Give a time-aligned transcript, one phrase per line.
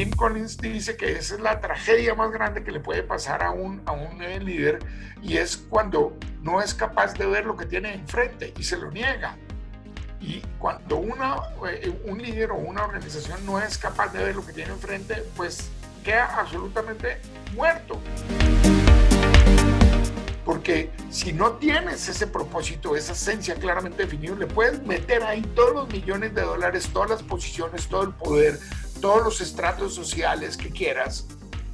[0.00, 3.50] Jim Collins dice que esa es la tragedia más grande que le puede pasar a
[3.50, 4.78] un, a un líder
[5.22, 8.90] y es cuando no es capaz de ver lo que tiene enfrente y se lo
[8.90, 9.36] niega.
[10.18, 11.36] Y cuando una,
[11.70, 15.22] eh, un líder o una organización no es capaz de ver lo que tiene enfrente,
[15.36, 15.68] pues
[16.02, 17.20] queda absolutamente
[17.54, 18.00] muerto.
[20.46, 25.74] Porque si no tienes ese propósito, esa esencia claramente definida, le puedes meter ahí todos
[25.74, 28.58] los millones de dólares, todas las posiciones, todo el poder,
[29.00, 31.26] todos los estratos sociales que quieras,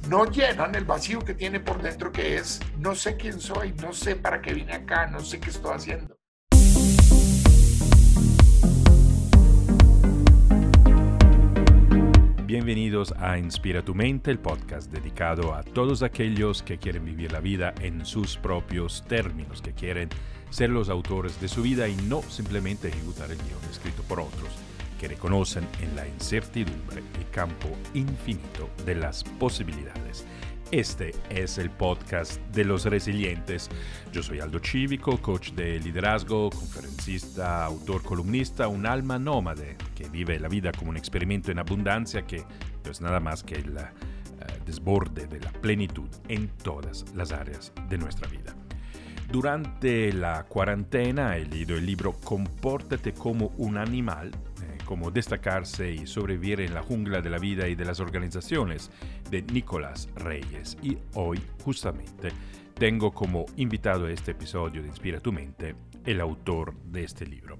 [0.07, 3.91] no llenan el vacío que tiene por dentro que es, no sé quién soy, no
[3.91, 6.15] sé para qué vine acá, no sé qué estoy haciendo.
[12.45, 17.41] Bienvenidos a Inspira tu mente, el podcast dedicado a todos aquellos que quieren vivir la
[17.41, 20.07] vida en sus propios términos, que quieren
[20.49, 24.47] ser los autores de su vida y no simplemente ejecutar el guion escrito por otros,
[24.99, 30.25] que reconocen en la incertidumbre el campo infinito de las posibilidades.
[30.71, 33.69] Este es el podcast de los resilientes.
[34.11, 40.37] Yo soy Aldo Cívico, coach de liderazgo, conferencista, autor, columnista, un alma nómade que vive
[40.39, 42.43] la vida como un experimento en abundancia que
[42.83, 43.83] no es nada más que el eh,
[44.65, 48.53] desborde de la plenitud en todas las áreas de nuestra vida.
[49.31, 54.31] Durante la cuarentena he leído el libro Compórtate como un animal
[54.87, 58.89] cómo destacarse y sobrevivir en la jungla de la vida y de las organizaciones
[59.29, 60.77] de Nicolás Reyes.
[60.81, 62.29] Y hoy, justamente,
[62.73, 67.57] tengo como invitado a este episodio de Inspira tu mente el autor de este libro.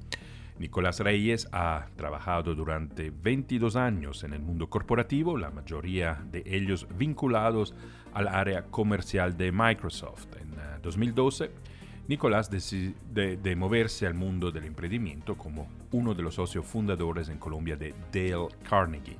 [0.57, 6.87] Nicolás Reyes ha trabajado durante 22 años en el mundo corporativo, la mayoría de ellos
[6.97, 7.75] vinculados
[8.13, 10.27] al área comercial de Microsoft.
[10.39, 11.51] En 2012 eh,
[12.07, 12.93] Nicolás decide
[13.35, 17.93] de moverse al mundo del emprendimiento como uno de los socios fundadores en Colombia de
[18.13, 19.17] Dale Carnegie.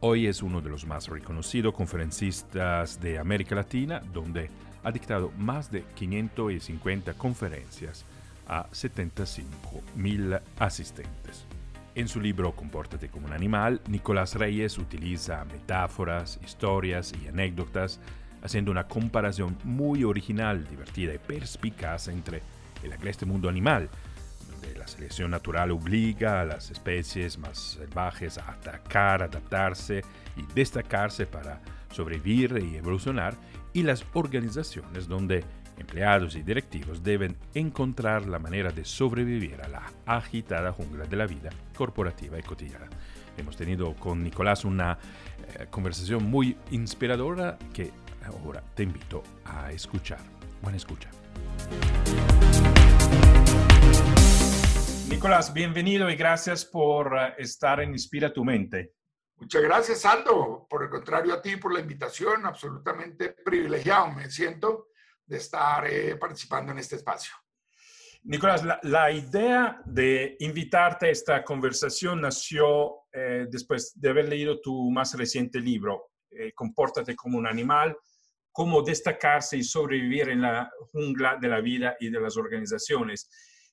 [0.00, 4.48] Hoy es uno de los más reconocidos conferencistas de América Latina, donde
[4.82, 8.06] ha dictado más de 550 conferencias
[8.48, 11.46] a 75 mil asistentes.
[11.94, 18.00] En su libro Compórtate como un animal, Nicolás Reyes utiliza metáforas, historias y anécdotas
[18.42, 22.42] haciendo una comparación muy original, divertida y perspicaz entre
[22.82, 23.88] el agreste mundo animal,
[24.50, 30.02] donde la selección natural obliga a las especies más salvajes a atacar, adaptarse
[30.36, 31.60] y destacarse para
[31.90, 33.34] sobrevivir y evolucionar,
[33.72, 35.44] y las organizaciones donde
[35.78, 41.26] empleados y directivos deben encontrar la manera de sobrevivir a la agitada jungla de la
[41.26, 42.88] vida corporativa y cotidiana.
[43.36, 44.98] Hemos tenido con Nicolás una
[45.58, 47.90] eh, conversación muy inspiradora que
[48.24, 50.20] Ahora te invito a escuchar.
[50.60, 51.10] Buena escucha.
[55.08, 58.94] Nicolás, bienvenido y gracias por eh, estar en Inspira tu mente.
[59.36, 60.66] Muchas gracias, Aldo.
[60.68, 64.88] Por el contrario a ti, por la invitación, absolutamente privilegiado me siento
[65.26, 67.34] de estar eh, participando en este espacio.
[68.24, 74.90] Nicolás, la, idea de invitarte a esta conversación nació eh, después de haber leído tu
[74.90, 76.10] más reciente libro,
[76.54, 77.94] Compórtate como un animal,
[78.52, 83.28] cómo destacarse y sobrevivir en la jungla de la vida y de las organizaciones.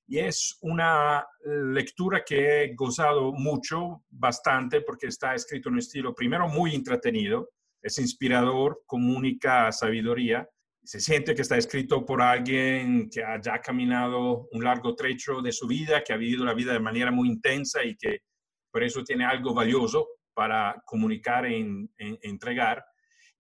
[0.07, 6.16] Y es una lectura que he gozado mucho, bastante, porque está escrito en un estilo,
[6.16, 7.50] primero, muy entretenido,
[7.81, 10.50] es inspirador, comunica sabiduría,
[10.84, 15.51] se siente que está escrito por alguien que ha ya caminado un largo trecho de
[15.51, 18.22] su vida, que ha vivido la vida de manera muy intensa y que
[18.72, 22.84] por eso tiene algo valioso para comunicar e entregar.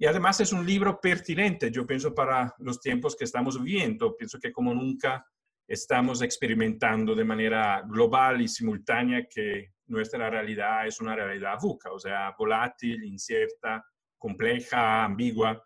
[0.01, 4.15] Y además es un libro pertinente, yo pienso, para los tiempos que estamos viviendo.
[4.15, 5.25] Pienso que como nunca
[5.67, 11.99] estamos experimentando de manera global y simultánea que nuestra realidad es una realidad VUCA, o
[11.99, 13.85] sea, volátil, incierta,
[14.17, 15.61] compleja, ambigua.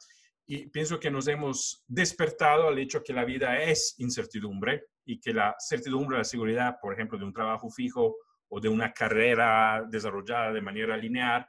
[0.48, 5.32] Y pienso que nos hemos despertado al hecho que la vida es incertidumbre y que
[5.32, 8.16] la certidumbre, la seguridad, por ejemplo, de un trabajo fijo
[8.50, 11.46] o de una carrera desarrollada de manera lineal,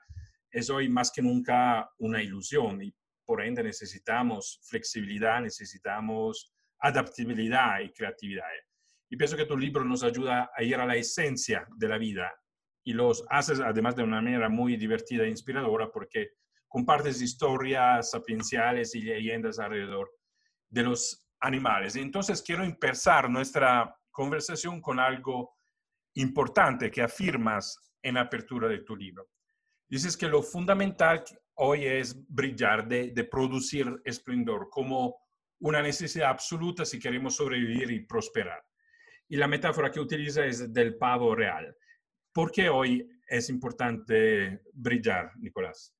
[0.54, 2.94] es hoy más que nunca una ilusión y
[3.26, 8.44] por ende necesitamos flexibilidad, necesitamos adaptabilidad y creatividad.
[9.10, 12.32] Y pienso que tu libro nos ayuda a ir a la esencia de la vida
[12.84, 16.34] y los haces además de una manera muy divertida e inspiradora porque
[16.68, 20.08] compartes historias sapienciales y leyendas alrededor
[20.68, 21.96] de los animales.
[21.96, 25.56] entonces quiero empezar nuestra conversación con algo
[26.14, 29.28] importante que afirmas en la apertura de tu libro.
[29.88, 31.24] Dices que lo fundamental
[31.56, 35.16] hoy es brillar, de, producir esplendor como
[35.60, 38.62] una necesidad absoluta si queremos sobrevivir y prosperar.
[39.28, 41.76] Y la metáfora que utiliza es del pavo real.
[42.32, 45.94] ¿Por qué hoy es importante brillar, Nicolás?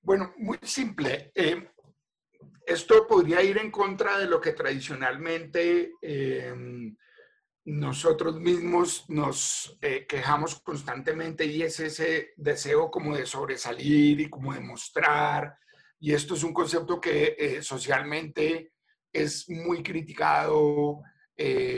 [0.00, 1.32] Bueno, muy simple.
[1.34, 1.68] Eh,
[2.66, 6.54] esto podría ir en contra de lo que tradicionalmente eh,
[7.64, 14.52] nosotros mismos nos eh, quejamos constantemente y es ese deseo como de sobresalir y como
[14.52, 15.56] de mostrar.
[16.00, 18.72] Y esto es un concepto que socialmente
[19.12, 21.00] es muy criticado,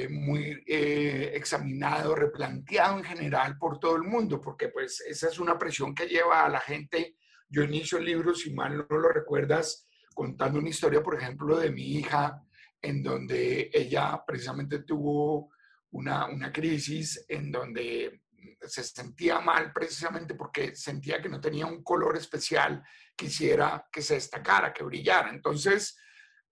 [0.08, 5.94] muy examinado, replanteado en general por todo el mundo, porque pues esa es una presión
[5.94, 7.16] que lleva a la gente.
[7.50, 11.70] Yo inicio el libro, si mal no lo recuerdas, contando una historia, por ejemplo, de
[11.70, 12.42] mi hija,
[12.80, 15.50] en donde ella precisamente tuvo
[15.94, 18.22] una, una crisis en donde
[18.60, 22.82] se sentía mal precisamente porque sentía que no tenía un color especial
[23.16, 25.30] que hiciera que se destacara, que brillara.
[25.30, 25.96] Entonces,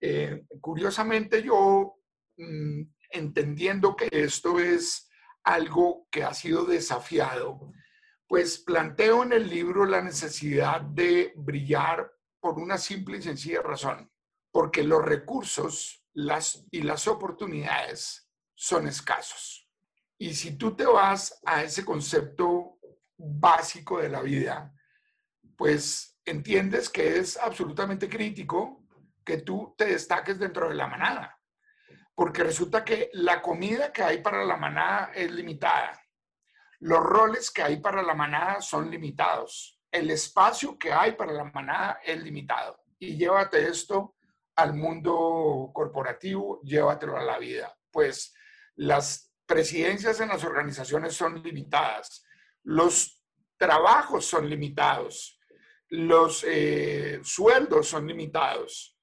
[0.00, 1.96] eh, curiosamente yo,
[2.36, 5.10] mm, entendiendo que esto es
[5.44, 7.72] algo que ha sido desafiado,
[8.28, 12.10] pues planteo en el libro la necesidad de brillar
[12.40, 14.10] por una simple y sencilla razón,
[14.52, 18.31] porque los recursos las, y las oportunidades
[18.62, 19.68] son escasos.
[20.16, 22.78] Y si tú te vas a ese concepto
[23.16, 24.72] básico de la vida,
[25.56, 28.86] pues entiendes que es absolutamente crítico
[29.24, 31.36] que tú te destaques dentro de la manada,
[32.14, 36.00] porque resulta que la comida que hay para la manada es limitada,
[36.78, 41.44] los roles que hay para la manada son limitados, el espacio que hay para la
[41.44, 42.78] manada es limitado.
[43.00, 44.14] Y llévate esto
[44.54, 47.76] al mundo corporativo, llévatelo a la vida.
[47.90, 48.32] Pues
[48.76, 52.24] las presidencias en las organizaciones son limitadas,
[52.64, 53.22] los
[53.56, 55.38] trabajos son limitados,
[55.88, 58.96] los eh, sueldos son limitados,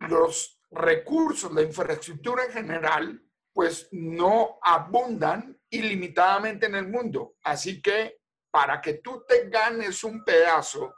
[0.00, 3.22] los recursos, la infraestructura en general,
[3.52, 7.34] pues no abundan ilimitadamente en el mundo.
[7.42, 8.20] Así que
[8.50, 10.94] para que tú te ganes un pedazo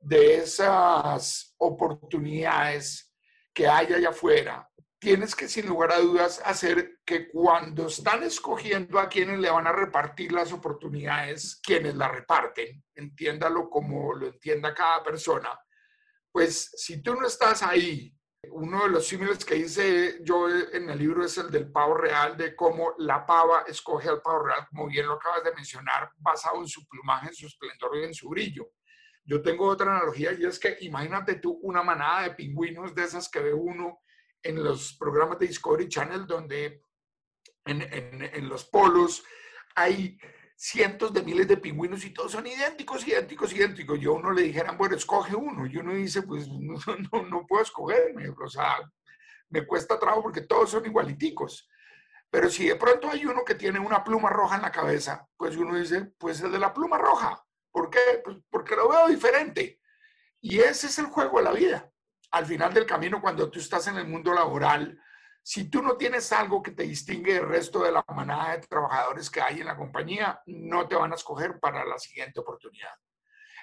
[0.00, 3.12] de esas oportunidades
[3.52, 4.68] que hay allá afuera,
[5.06, 9.68] tienes que sin lugar a dudas hacer que cuando están escogiendo a quienes le van
[9.68, 15.56] a repartir las oportunidades, quienes la reparten, entiéndalo como lo entienda cada persona,
[16.32, 18.12] pues si tú no estás ahí
[18.50, 22.36] uno de los símiles que hice yo en el libro es el del pavo real,
[22.36, 26.60] de cómo la pava escoge al pavo real, como bien lo acabas de mencionar, basado
[26.60, 28.70] en su plumaje, en su esplendor y en su brillo.
[29.24, 33.28] Yo tengo otra analogía y es que imagínate tú una manada de pingüinos de esas
[33.28, 34.00] que ve uno
[34.46, 36.82] en los programas de Discovery Channel, donde
[37.64, 39.24] en, los polos
[39.74, 40.18] hay
[40.56, 44.00] cientos de miles de pingüinos y todos son idénticos, idénticos, idénticos.
[44.00, 45.66] Yo a uno le dijeran, bueno, escoge uno.
[45.66, 46.76] Y uno dice, pues no,
[47.12, 48.28] no, no puedo escogerme.
[48.28, 48.78] O sea,
[49.50, 51.68] me cuesta trabajo porque todos son igualiticos.
[52.30, 55.56] Pero si de pronto hay uno que tiene una pluma roja en la cabeza, pues
[55.56, 57.42] uno dice, pues el de la pluma roja.
[57.70, 58.22] ¿Por qué?
[58.24, 59.80] Pues porque lo veo diferente.
[60.40, 61.92] Y ese es el juego de la vida.
[62.30, 65.00] Al final del camino, cuando tú estás en el mundo laboral,
[65.42, 69.30] si tú no tienes algo que te distingue del resto de la manada de trabajadores
[69.30, 72.90] que hay en la compañía, no te van a escoger para la siguiente oportunidad.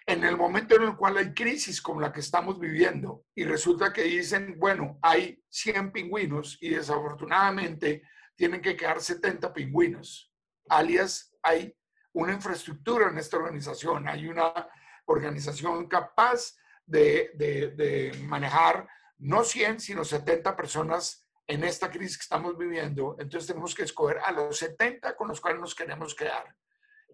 [0.05, 3.91] En el momento en el cual hay crisis como la que estamos viviendo y resulta
[3.91, 8.03] que dicen, bueno, hay 100 pingüinos y desafortunadamente
[8.35, 10.33] tienen que quedar 70 pingüinos,
[10.69, 11.75] alias hay
[12.13, 14.69] una infraestructura en esta organización, hay una
[15.05, 18.87] organización capaz de, de manejar
[19.19, 24.19] no 100, sino 70 personas en esta crisis que estamos viviendo, entonces tenemos que escoger
[24.19, 26.55] a los 70 con los cuales nos queremos quedar.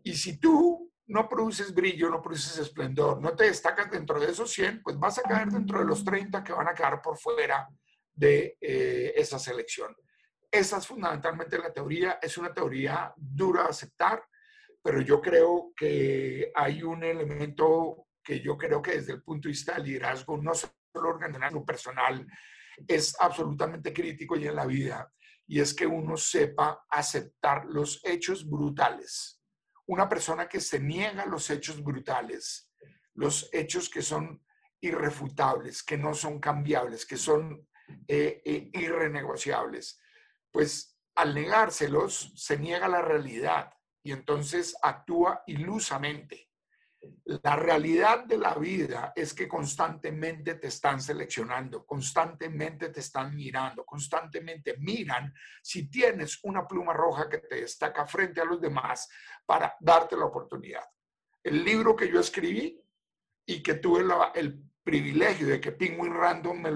[0.04, 4.52] Y si tú no produces brillo, no produces esplendor, no te destacas dentro de esos
[4.52, 7.68] 100, pues vas a caer dentro de los 30 que van a quedar por fuera
[8.14, 9.96] de eh, esa selección.
[10.52, 14.24] Esa es fundamentalmente la teoría, es una teoría dura de aceptar,
[14.82, 19.54] pero yo creo que hay un elemento que yo creo que desde el punto de
[19.54, 22.28] vista del liderazgo, no solo organizacional, personal,
[22.88, 25.12] es absolutamente crítico y en la vida,
[25.48, 29.42] y es que uno sepa aceptar los hechos brutales.
[29.88, 32.72] Una persona que se niega a los hechos brutales,
[33.16, 34.46] los hechos que son
[34.80, 37.68] irrefutables, que no son cambiables, que son
[38.08, 40.00] eh, eh, irrenegociables,
[40.52, 46.49] pues al negárselos se niega la realidad y entonces actúa ilusamente.
[47.26, 53.86] La realidad de la vida es que constantemente te están seleccionando, constantemente te están mirando,
[53.86, 59.08] constantemente miran si tienes una pluma roja que te destaca frente a los demás
[59.46, 60.84] para darte la oportunidad.
[61.42, 62.84] El libro que yo escribí
[63.46, 64.04] y que tuve
[64.36, 66.72] el privilegio de que Penguin Random me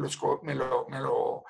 [0.55, 1.43] lo,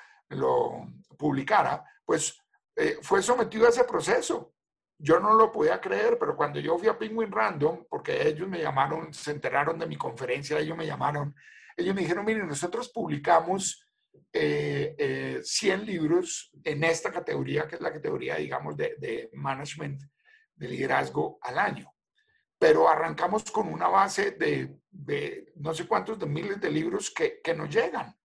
[1.18, 2.42] publicara, pues
[2.75, 4.53] eh, fue sometido a ese proceso
[4.97, 8.62] yo no lo podía creer, pero cuando yo fui a Penguin Random, porque ellos me
[8.62, 11.35] llamaron, se enteraron de mi conferencia, ellos me llamaron,
[11.75, 13.88] ellos me dijeron, miren, nosotros publicamos
[14.31, 20.01] eh, 100 eh, libros en esta categoría, que es la categoría, digamos, de, de management,
[20.55, 21.91] de liderazgo al año.
[22.57, 27.41] Pero arrancamos con una base de, de, no sé cuántos de miles de libros que,
[27.41, 28.15] que nos llegan.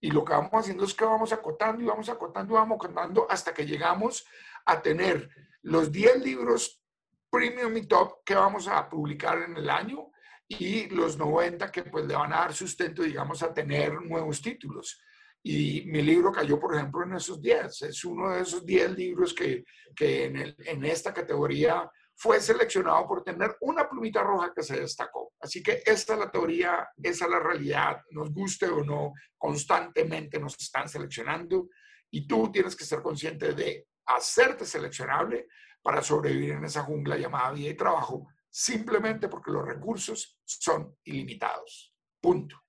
[0.00, 3.26] Y lo que vamos haciendo es que vamos acotando y vamos acotando y vamos acotando
[3.30, 4.26] hasta que llegamos
[4.66, 5.30] a tener
[5.66, 6.80] los 10 libros
[7.28, 10.12] premium y top que vamos a publicar en el año
[10.46, 15.00] y los 90 que pues le van a dar sustento, digamos, a tener nuevos títulos.
[15.42, 17.82] Y mi libro cayó, por ejemplo, en esos 10.
[17.82, 23.04] Es uno de esos 10 libros que, que en, el, en esta categoría fue seleccionado
[23.06, 25.32] por tener una plumita roja que se destacó.
[25.40, 30.38] Así que esta es la teoría, esa es la realidad, nos guste o no, constantemente
[30.38, 31.68] nos están seleccionando
[32.08, 35.48] y tú tienes que ser consciente de hacerte seleccionable
[35.82, 41.94] para sobrevivir en esa jungla llamada vida y trabajo, simplemente porque los recursos son ilimitados.
[42.20, 42.60] Punto.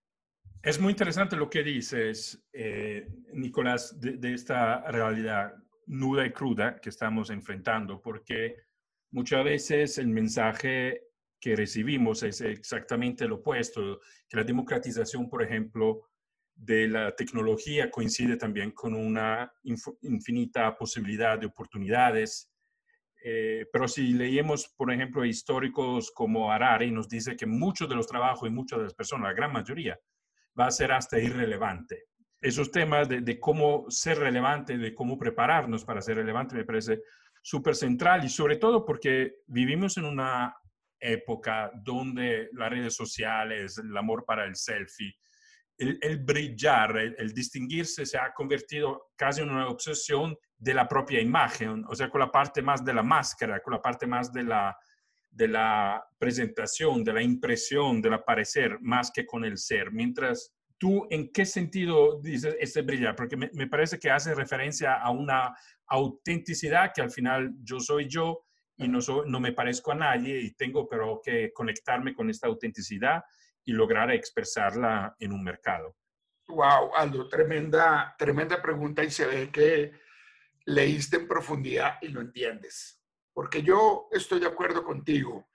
[0.62, 5.54] Es muy interesante lo que dices, eh, Nicolás, de, de, esta realidad
[5.86, 8.56] nuda y cruda que estamos enfrentando, porque
[9.12, 11.08] muchas veces el mensaje
[11.40, 16.10] que recibimos es exactamente lo opuesto, que la democratización, por ejemplo,
[16.58, 19.52] de la tecnología coincide también con una
[20.02, 22.52] infinita posibilidad de oportunidades.
[23.24, 28.08] Eh, pero si leemos, por ejemplo, históricos como Harari, nos dice que muchos de los
[28.08, 29.98] trabajos y muchas de las personas, la gran mayoría,
[30.60, 32.06] va a ser hasta irrelevante.
[32.42, 37.02] Esos temas de, de cómo ser relevante, de cómo prepararnos para ser relevante, me parece
[37.42, 40.56] súper central y sobre todo porque vivimos en una
[41.00, 45.16] época donde las redes sociales, el amor para el selfie,
[45.78, 51.86] el, brillar, el, distinguirse se ha convertido casi en una obsesión de la propia imagen,
[51.88, 54.76] o sea, con la parte más de la máscara, con la parte más de la,
[55.30, 59.92] de la presentación, de la impresión, del aparecer, más que con el ser.
[59.92, 63.16] Mientras tú, ¿en qué sentido dices este brillar?
[63.16, 65.56] Porque me, me parece que hace referencia a una
[65.86, 68.46] autenticidad que al final yo soy yo
[68.78, 72.48] y no, soy, no me parezco a nadie y tengo pero que conectarme con esta
[72.48, 73.24] autenticidad
[73.68, 75.98] y lograr expresarla en un mercado?
[76.48, 79.92] Wow, Aldo, tremenda, tremenda pregunta y se ve que
[80.66, 83.04] leíste en profundidad y lo entiendes.
[83.34, 85.50] Porque yo estoy de acuerdo contigo.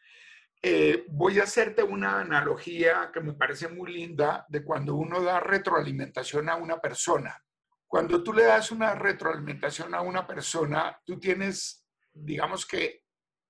[0.62, 5.40] Eh, voy a hacerte una analogía que me parece muy linda de cuando uno da
[5.40, 7.42] retroalimentación a una persona.
[7.86, 13.04] Cuando tú le das una retroalimentación a una persona, tú tienes, digamos que,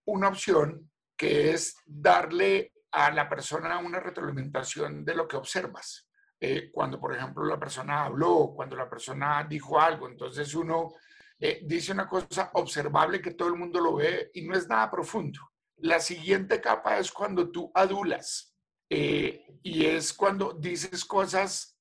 [0.04, 6.08] una opción que es darle a la persona una retroalimentación de lo que observas.
[6.38, 10.92] Eh, cuando, por ejemplo, la persona habló, cuando la persona dijo algo, entonces uno
[11.38, 14.90] eh, dice una cosa observable que todo el mundo lo ve y no es nada
[14.90, 15.40] profundo.
[15.76, 18.54] La siguiente capa es cuando tú adulas
[18.90, 21.78] eh, y es cuando dices cosas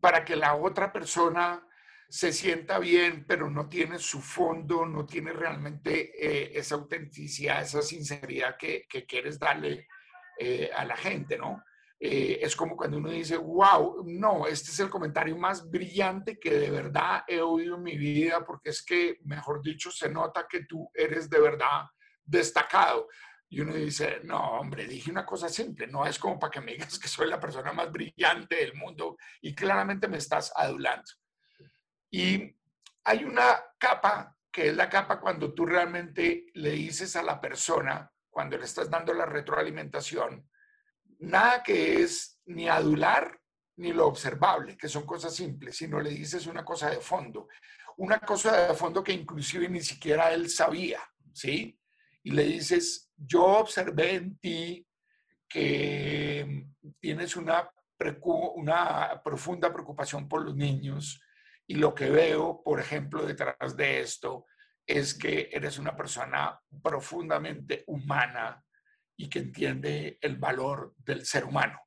[0.00, 1.64] para que la otra persona
[2.08, 8.56] se sienta bien, pero no tiene su fondo, no tiene realmente esa autenticidad, esa sinceridad
[8.56, 9.86] que, que quieres darle
[10.38, 11.62] eh, a la gente, ¿no?
[12.00, 16.52] Eh, es como cuando uno dice, wow, no, este es el comentario más brillante que
[16.52, 20.64] de verdad he oído en mi vida, porque es que, mejor dicho, se nota que
[20.64, 21.86] tú eres de verdad
[22.24, 23.08] destacado.
[23.50, 26.72] Y uno dice, no, hombre, dije una cosa simple, no es como para que me
[26.72, 31.10] digas que soy la persona más brillante del mundo y claramente me estás adulando.
[32.10, 32.54] Y
[33.04, 38.08] hay una capa, que es la capa cuando tú realmente le dices a la persona,
[38.38, 40.48] cuando le estás dando la retroalimentación,
[41.18, 43.36] nada que es ni adular
[43.78, 47.48] ni lo observable, que son cosas simples, sino le dices una cosa de fondo,
[47.96, 51.00] una cosa de fondo que inclusive ni siquiera él sabía,
[51.32, 51.80] ¿sí?
[52.22, 54.86] Y le dices, yo observé en ti
[55.48, 56.68] que
[57.00, 57.68] tienes una,
[58.54, 61.20] una profunda preocupación por los niños
[61.66, 64.46] y lo que veo, por ejemplo, detrás de esto
[64.88, 68.64] es que eres una persona profundamente humana
[69.18, 71.78] y que entiende el valor del ser humano.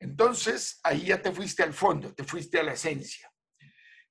[0.00, 3.30] Entonces, ahí ya te fuiste al fondo, te fuiste a la esencia.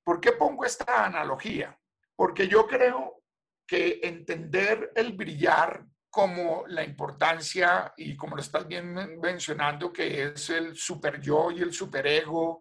[0.04, 1.76] ¿Por qué pongo esta analogía?
[2.14, 3.24] Porque yo creo
[3.66, 10.48] que entender el brillar como la importancia, y como lo estás bien mencionando, que es
[10.50, 12.60] el super yo y el superego,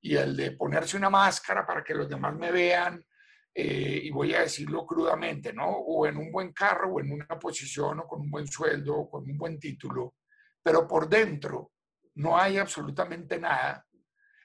[0.00, 3.04] y el de ponerse una máscara para que los demás me vean,
[3.60, 5.68] eh, y voy a decirlo crudamente, ¿no?
[5.68, 9.10] O en un buen carro, o en una posición, o con un buen sueldo, o
[9.10, 10.14] con un buen título,
[10.62, 11.72] pero por dentro
[12.14, 13.84] no hay absolutamente nada.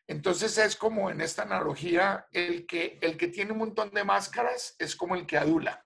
[0.08, 4.76] Entonces es como en esta analogía, el que, el que tiene un montón de máscaras
[4.80, 5.86] es como el que adula.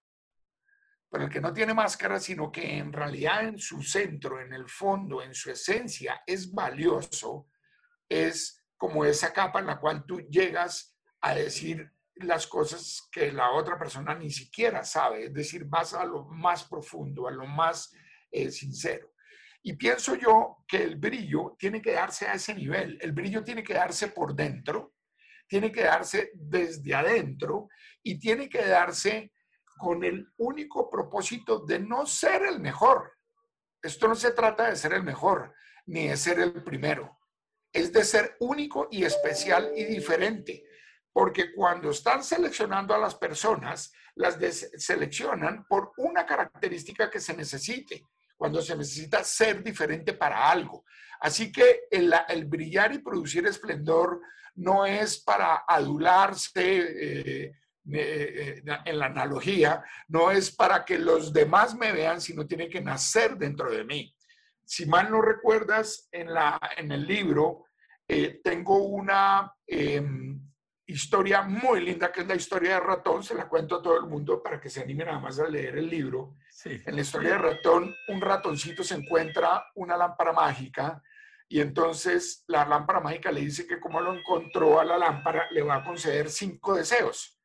[1.11, 4.69] pero el que no tiene máscara, sino que en realidad en su centro, en el
[4.69, 7.49] fondo, en su esencia, es valioso,
[8.07, 11.91] es como esa capa en la cual tú llegas a decir
[12.21, 16.63] las cosas que la otra persona ni siquiera sabe, es decir, vas a lo más
[16.65, 17.93] profundo, a lo más
[18.31, 19.13] eh, sincero.
[19.63, 23.63] Y pienso yo que el brillo tiene que darse a ese nivel, el brillo tiene
[23.63, 24.93] que darse por dentro,
[25.47, 27.69] tiene que darse desde adentro
[28.03, 29.33] y tiene que darse
[29.77, 33.13] con el único propósito de no ser el mejor.
[33.81, 35.53] Esto no se trata de ser el mejor,
[35.85, 37.19] ni de ser el primero.
[37.71, 40.66] Es de ser único y especial y diferente.
[41.17, 44.37] Porque cuando están seleccionando a las personas, las
[44.77, 48.03] seleccionan por una característica que se necesite,
[48.35, 50.85] cuando se necesita ser diferente para algo.
[51.19, 54.21] Así que el, el brillar y producir esplendor
[54.57, 57.51] no es para adularse, eh,
[57.91, 62.81] eh, en la analogía, no es para que los demás me vean, sino tiene que
[62.81, 64.15] nacer dentro de mí.
[64.63, 67.65] Si mal no recuerdas, en, la, en el libro
[68.07, 70.46] eh, tengo una em,
[70.87, 74.07] historia muy linda, que es la historia de ratón, se la cuento a todo el
[74.07, 76.35] mundo para que se animen nada más a leer el libro.
[76.63, 81.03] En la historia de ratón, un ratoncito se encuentra una lámpara mágica
[81.49, 85.61] y entonces la lámpara mágica le dice que como lo encontró a la lámpara, le
[85.61, 87.37] va a conceder cinco deseos.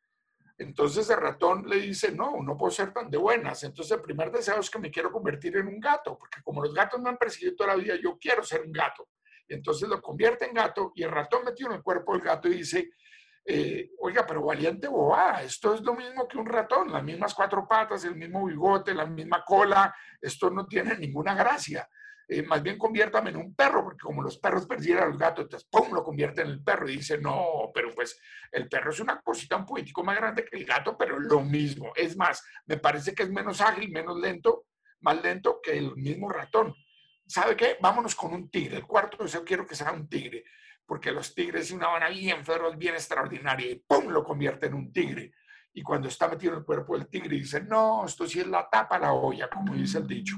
[0.59, 3.65] Entonces el ratón le dice, no, no puedo ser tan de buenas.
[3.65, 6.73] Entonces el primer deseo es que me quiero convertir en un gato, porque como los
[6.73, 9.09] gatos me han perseguido toda la vida, yo quiero ser un gato.
[9.49, 12.59] Entonces lo convierte en gato y el ratón metido en el cuerpo del gato y
[12.59, 12.91] dice,
[13.45, 17.67] eh, oiga, pero valiente boba, esto es lo mismo que un ratón, las mismas cuatro
[17.67, 21.89] patas, el mismo bigote, la misma cola, esto no tiene ninguna gracia.
[22.29, 25.45] Eh, más bien conviértame en un perro, porque como los perros persiguieran a los gatos,
[25.45, 25.93] entonces ¡pum!
[25.93, 28.19] lo convierte en el perro y dice, no, pero pues
[28.53, 31.93] el perro es una cosita un poquitico más grande que el gato, pero lo mismo.
[31.97, 34.67] Es más, me parece que es menos ágil, menos lento,
[35.01, 36.75] más lento que el mismo ratón.
[37.27, 37.77] ¿Sabe qué?
[37.81, 38.77] Vámonos con un tigre.
[38.79, 40.45] El cuarto deseo quiero que sea un tigre,
[40.93, 44.09] porque los tigres y una van bien feroz, bien extraordinaria, y ¡pum!
[44.09, 45.33] lo convierte en un tigre.
[45.73, 48.69] Y cuando está metido en el cuerpo del tigre, dice, no, esto sí es la
[48.69, 50.37] tapa la olla, como dice el dicho.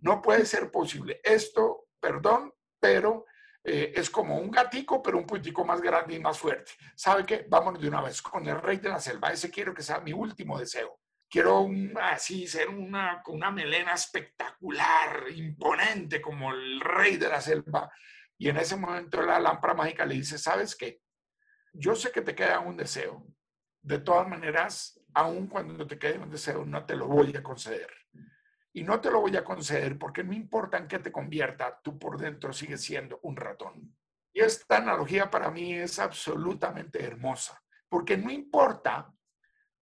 [0.00, 1.20] No puede ser posible.
[1.22, 3.26] Esto, perdón, pero
[3.62, 6.72] eh, es como un gatico, pero un poquitico más grande y más fuerte.
[6.96, 7.44] ¿Sabe qué?
[7.46, 9.30] Vámonos de una vez con el rey de la selva.
[9.30, 10.98] Ese quiero que sea mi último deseo.
[11.28, 11.68] Quiero
[12.00, 17.92] así ser una, con una melena espectacular, imponente como el rey de la selva.
[18.40, 21.02] Y en ese momento la lámpara mágica le dice, ¿sabes qué?
[21.74, 23.26] Yo sé que te queda un deseo.
[23.82, 27.90] De todas maneras, aun cuando te quede un deseo, no te lo voy a conceder
[28.72, 31.98] y no te lo voy a conceder porque no importa en qué te convierta, tú
[31.98, 33.94] por dentro sigues siendo un ratón.
[34.32, 39.12] Y esta analogía para mí es absolutamente hermosa, porque no importa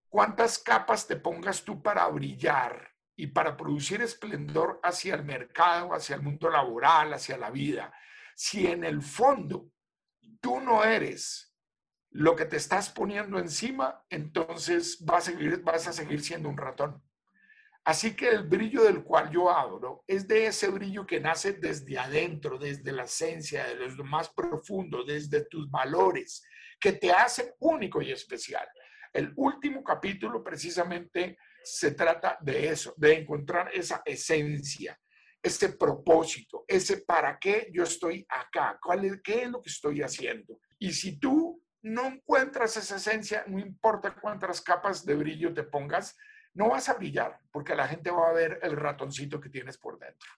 [0.08, 6.16] cuántas capas te pongas tú para brillar y para producir esplendor hacia el mercado, hacia
[6.16, 7.92] el mundo laboral, hacia la vida,
[8.38, 9.72] si en el fondo
[10.40, 11.52] tú no eres
[12.10, 16.56] lo que te estás poniendo encima, entonces vas a seguir, vas a seguir siendo un
[16.56, 17.02] ratón.
[17.84, 21.98] Así que el brillo del cual yo hablo es de ese brillo que nace desde
[21.98, 26.44] adentro, desde la esencia, de lo más profundo, desde tus valores,
[26.78, 28.68] que te hacen único y especial.
[29.12, 34.96] El último capítulo precisamente se trata de eso, de encontrar esa esencia,
[35.42, 40.02] ese propósito, ese para qué yo estoy acá, cuál es, qué es lo que estoy
[40.02, 40.58] haciendo.
[40.78, 46.16] Y si tú no encuentras esa esencia, no importa cuántas capas de brillo te pongas,
[46.54, 49.98] no vas a brillar porque la gente va a ver el ratoncito que tienes por
[49.98, 50.28] dentro.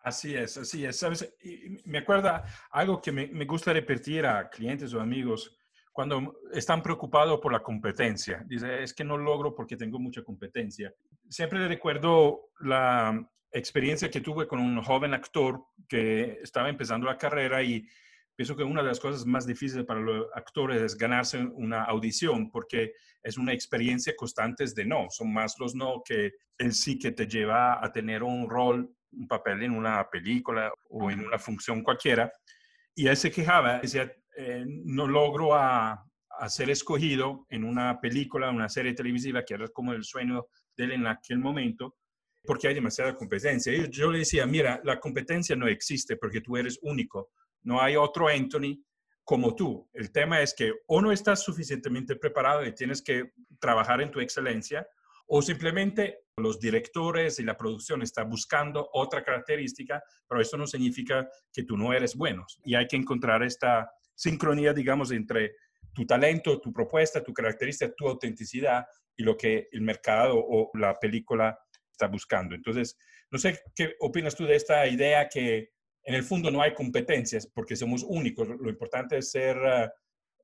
[0.00, 0.98] Así es, así es.
[0.98, 1.32] ¿Sabes?
[1.84, 5.56] me acuerda algo que me, me, gusta repetir a clientes o amigos
[5.92, 8.42] cuando están preocupados por la competencia.
[8.46, 10.92] Dice, es que no logro porque tengo mucha competencia.
[11.28, 17.62] Siempre recuerdo la experiencia que tuve con un joven actor que estaba empezando la carrera
[17.62, 17.86] y
[18.34, 22.50] pienso que una de las cosas más difíciles para los actores es ganarse una audición
[22.50, 27.12] porque es una experiencia constante de no, son más los no que el sí que
[27.12, 31.82] te lleva a tener un rol, un papel en una película o en una función
[31.82, 32.32] cualquiera.
[32.94, 36.04] Y él se quejaba, decía, eh, no logro a,
[36.48, 40.92] ser escogido en una película, una serie televisiva, que era como el sueño de él
[40.92, 41.94] en aquel momento,
[42.44, 43.72] porque hay demasiada competencia.
[43.72, 47.30] Y yo le decía, mira, la competencia no existe porque tú eres único
[47.64, 48.82] no hay otro Anthony
[49.24, 49.88] como tú.
[49.92, 54.20] El tema es que o no estás suficientemente preparado y tienes que trabajar en tu
[54.20, 54.86] excelencia,
[55.26, 61.28] o simplemente los directores y la producción están buscando otra característica, pero eso no significa
[61.52, 62.44] que tú no eres bueno.
[62.64, 65.54] Y hay que encontrar esta sincronía, digamos, entre
[65.94, 68.84] tu talento, tu propuesta, tu característica, tu autenticidad
[69.16, 71.58] y lo que el mercado o la película
[71.92, 72.54] está buscando.
[72.54, 72.96] Entonces,
[73.30, 75.70] no sé qué opinas tú de esta idea que
[76.04, 78.48] en el fondo no hay competencias porque somos únicos.
[78.48, 79.88] Lo importante es ser uh,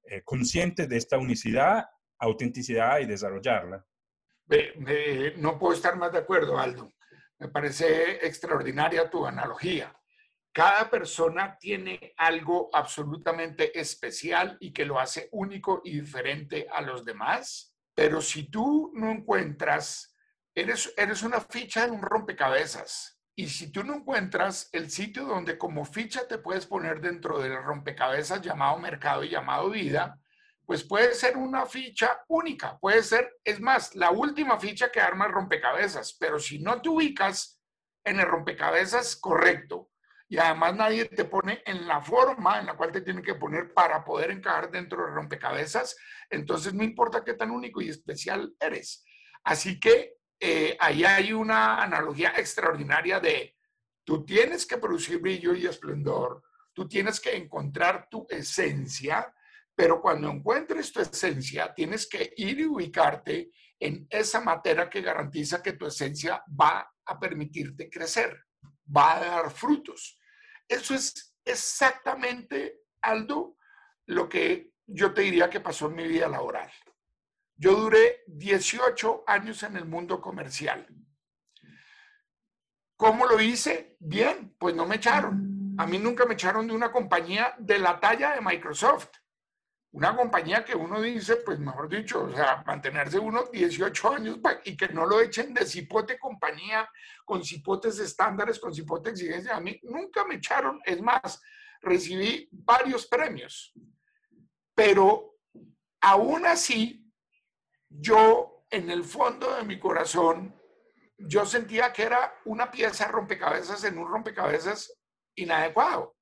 [0.04, 1.84] eh, conscientes de esta unicidad,
[2.18, 3.84] autenticidad y desarrollarla.
[5.36, 6.92] no puedo estar más de acuerdo, Aldo.
[7.38, 9.94] Me parece extraordinaria tu analogía.
[10.52, 17.04] Cada persona tiene algo absolutamente especial y que lo hace único y diferente a los
[17.04, 20.07] demás, pero si tú no encuentras,
[20.60, 25.56] eres, eres una ficha en un rompecabezas y si tú no encuentras el sitio donde
[25.56, 30.18] como ficha te puedes poner dentro del rompecabezas llamado mercado y llamado vida,
[30.66, 35.26] pues puede ser una ficha única, puede ser, es más, la última ficha que arma
[35.26, 37.60] el rompecabezas, pero si no te ubicas
[38.02, 39.92] en el rompecabezas correcto
[40.28, 43.72] y además nadie te pone en la forma en la cual te tiene que poner
[43.72, 45.96] para poder encajar dentro del rompecabezas,
[46.28, 49.04] entonces no importa qué tan único y especial eres.
[49.44, 53.56] Así que eh, ahí hay una analogía extraordinaria de
[54.04, 59.34] tú tienes que producir brillo y esplendor, tú tienes que encontrar tu esencia,
[59.74, 65.62] pero cuando encuentres tu esencia, tienes que ir y ubicarte en esa materia que garantiza
[65.62, 68.44] que tu esencia va a permitirte crecer,
[68.94, 70.18] va a dar frutos.
[70.66, 73.56] Eso es exactamente, Aldo,
[74.06, 76.70] lo que yo te diría que pasó en mi vida laboral.
[77.58, 80.86] Yo duré 18 años en el mundo comercial.
[82.96, 83.96] ¿Cómo lo hice?
[83.98, 85.74] Bien, pues no me echaron.
[85.76, 89.10] A mí nunca me echaron de una compañía de la talla de Microsoft.
[89.90, 94.76] Una compañía que uno dice, pues mejor dicho, o sea, mantenerse uno 18 años y
[94.76, 96.88] que no lo echen de cipote compañía,
[97.24, 99.56] con cipotes estándares, con cipote exigencia.
[99.56, 100.80] A mí nunca me echaron.
[100.84, 101.42] Es más,
[101.80, 103.72] recibí varios premios.
[104.74, 105.38] Pero
[106.00, 107.07] aún así,
[107.88, 110.54] yo en el fondo de mi corazón,
[111.18, 114.98] yo sentía que era una pieza rompecabezas en un rompecabezas
[115.34, 116.16] inadecuado.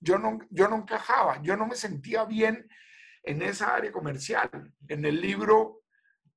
[0.00, 2.68] Yo no, yo no encajaba, yo no me sentía bien
[3.22, 4.50] en esa área comercial.
[4.88, 5.82] En el libro,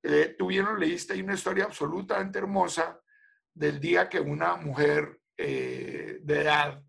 [0.02, 3.00] eh, tú bien lo leíste, hay una historia absolutamente hermosa
[3.54, 6.82] del día que una mujer eh, de edad,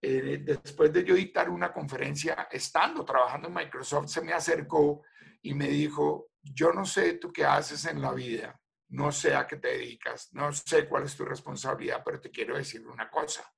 [0.00, 5.02] eh, después de yo dictar una conferencia, estando trabajando en Microsoft, se me acercó
[5.42, 9.46] y me dijo, yo no sé tú qué haces en la vida, no sé a
[9.46, 13.50] qué te dedicas, no sé cuál es tu responsabilidad, pero te quiero decir una cosa.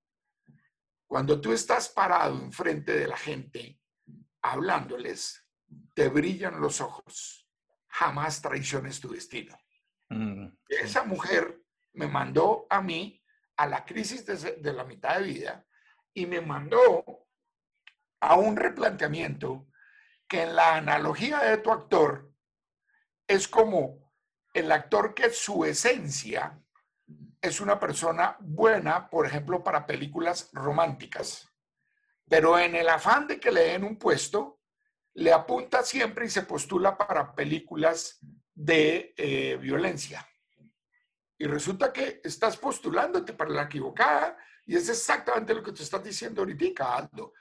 [1.07, 3.81] Cuando tú estás parado enfrente de la gente,
[4.43, 5.47] hablándoles,
[5.95, 7.49] te brillan los ojos.
[7.89, 9.59] Jamás traiciones tu destino.
[10.11, 11.63] Mm, Esa mujer
[11.95, 13.23] me mandó a mí
[13.57, 15.67] a la crisis de, de la mitad de vida
[16.15, 17.05] y me mandó
[18.21, 19.69] a un replanteamiento
[20.29, 22.31] que en la analogía de tu actor
[23.29, 24.13] es como
[24.55, 26.59] el actor que su esencia
[27.41, 31.47] es una persona buena, por ejemplo, para películas románticas,
[32.29, 34.61] pero en el afán de que le den un puesto,
[35.15, 38.19] le apunta siempre y se postula para películas
[38.55, 40.27] de eh, violencia.
[41.39, 44.37] Y resulta que estás postulándote para la equivocada
[44.67, 47.33] y es exactamente lo que te estás diciendo ahorita, Aldo.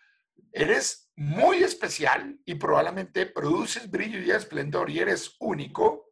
[0.51, 6.11] Eres muy especial y probablemente produces brillo y esplendor y eres único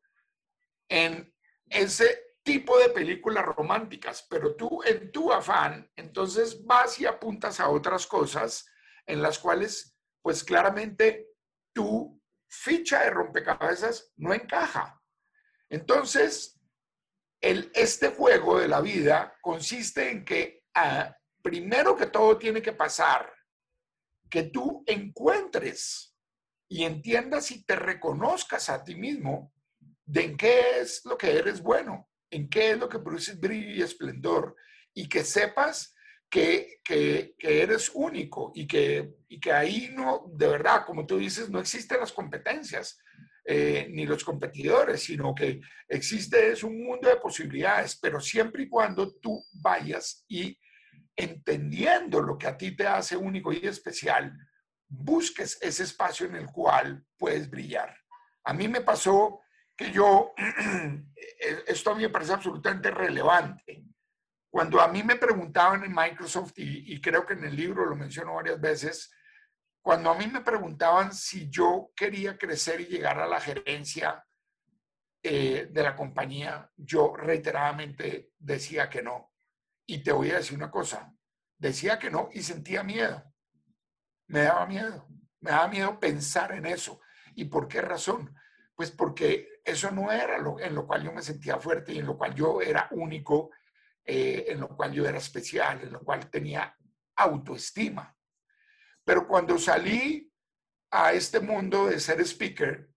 [0.89, 1.31] en
[1.69, 7.69] ese tipo de películas románticas, pero tú en tu afán, entonces vas y apuntas a
[7.69, 8.67] otras cosas
[9.05, 11.29] en las cuales, pues claramente
[11.71, 14.99] tu ficha de rompecabezas no encaja.
[15.69, 16.59] Entonces,
[17.41, 22.73] el, este juego de la vida consiste en que ah, primero que todo tiene que
[22.73, 23.34] pasar
[24.29, 26.15] que tú encuentres
[26.67, 29.53] y entiendas y te reconozcas a ti mismo
[30.05, 33.71] de en qué es lo que eres bueno, en qué es lo que produce brillo
[33.71, 34.55] y esplendor,
[34.93, 35.95] y que sepas
[36.29, 36.81] que,
[37.39, 41.99] eres único y que, y que ahí no, de verdad, como tú dices, no existen
[41.99, 42.97] las competencias.
[43.47, 48.67] Eh, ni los competidores, sino que existe es un mundo de posibilidades, pero siempre y
[48.67, 50.57] cuando tú vayas y
[51.15, 54.37] entendiendo lo que a ti te hace único y especial,
[54.87, 57.95] busques ese espacio en el cual puedes brillar.
[58.43, 59.41] A mí me pasó
[59.75, 60.33] que yo,
[61.67, 63.85] esto a mí me parece absolutamente relevante.
[64.49, 68.35] Cuando a mí me preguntaban en Microsoft, y, creo que en el libro lo menciono
[68.35, 69.11] varias veces,
[69.81, 74.25] cuando a mí me preguntaban si yo quería crecer y llegar a la gerencia
[75.21, 79.34] eh, de la compañía, yo reiteradamente decía que no.
[79.85, 81.13] Y te voy a decir una cosa,
[81.57, 83.23] decía que no y sentía miedo.
[84.27, 85.07] Me daba miedo,
[85.39, 86.99] me daba miedo pensar en eso.
[87.35, 88.35] ¿Y por qué razón?
[88.75, 92.05] Pues porque eso no era lo, en lo cual yo me sentía fuerte y en
[92.05, 93.51] lo cual yo era único,
[94.03, 96.75] eh, en lo cual yo era especial, en lo cual tenía
[97.15, 98.15] autoestima.
[99.03, 100.31] Pero cuando salí
[100.91, 102.89] a este mundo de ser speaker,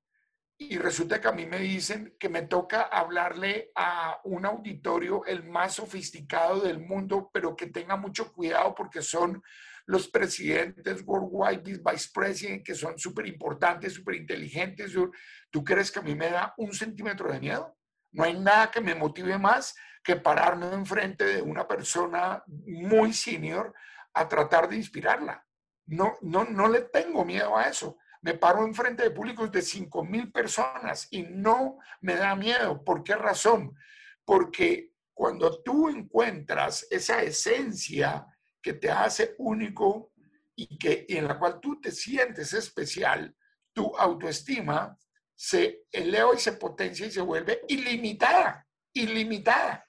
[0.61, 5.45] y resulta que a mí me dicen que me toca hablarle a un auditorio el
[5.45, 9.41] más sofisticado del mundo, pero que tenga mucho cuidado porque son
[9.87, 14.93] los presidentes worldwide, vice president, que son súper importantes, súper inteligentes.
[15.49, 17.77] ¿Tú crees que a mí me da un centímetro de miedo?
[18.11, 23.73] No hay nada que me motive más que pararme enfrente de una persona muy senior
[24.13, 25.47] a tratar de inspirarla.
[25.87, 30.05] No, no, no le tengo miedo a eso me paro enfrente de públicos de 5
[30.05, 32.83] mil personas y no me da miedo.
[32.85, 33.75] ¿Por qué razón?
[34.25, 38.27] Porque cuando tú encuentras esa esencia
[38.63, 40.13] que te hace único
[40.55, 43.35] y, que, en la cual tú te sientes especial,
[43.73, 44.97] tu autoestima
[45.35, 49.89] se eleva y se potencia y se vuelve ilimitada, ilimitada.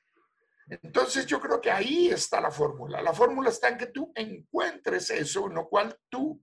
[0.68, 3.02] Entonces yo creo que ahí está la fórmula.
[3.02, 6.40] La fórmula está en que tú encuentres eso en lo cual tú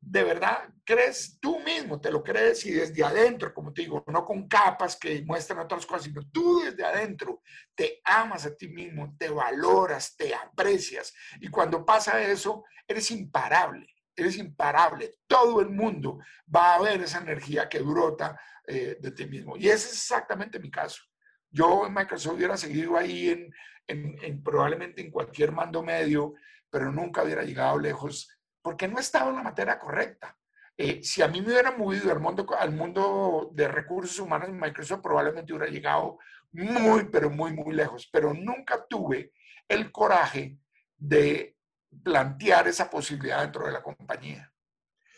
[0.00, 4.24] de verdad crees tú mismo, te lo crees y desde adentro, como te digo, no
[4.24, 7.42] con capas que muestran otras cosas, sino tú desde adentro
[7.74, 11.12] te amas a ti mismo, te valoras, te aprecias.
[11.40, 13.86] Y cuando pasa eso, eres imparable,
[14.16, 15.12] eres imparable.
[15.26, 16.18] Todo el mundo
[16.52, 19.56] va a ver esa energía que brota eh, de ti mismo.
[19.56, 21.02] Y ese es exactamente mi caso.
[21.50, 23.52] Yo en Microsoft hubiera seguido ahí en,
[23.86, 26.34] en probablemente en cualquier mando medio,
[26.70, 28.28] pero nunca hubiera llegado lejos
[28.62, 30.36] porque no estaba en la materia correcta.
[30.76, 34.58] Eh, si a mí me hubiera movido al mundo, al mundo de recursos humanos en
[34.58, 36.18] Microsoft, probablemente hubiera llegado
[36.52, 38.08] muy, pero muy, muy lejos.
[38.10, 39.32] Pero nunca tuve
[39.68, 40.58] el coraje
[40.96, 41.56] de
[42.02, 44.50] plantear esa posibilidad dentro de la compañía.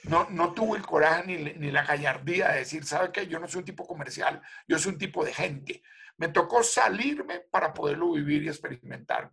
[0.05, 3.29] No, no tuve el coraje ni, ni la gallardía de decir, ¿sabe qué?
[3.29, 5.83] Yo no soy un tipo comercial, yo soy un tipo de gente.
[6.17, 9.33] Me tocó salirme para poderlo vivir y experimentarlo.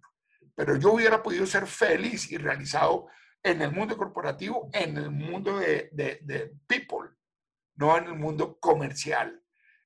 [0.55, 3.07] Pero yo hubiera podido ser feliz y realizado
[3.43, 7.09] en el mundo corporativo, en el mundo de, de, people,
[7.75, 9.41] no en el mundo comercial.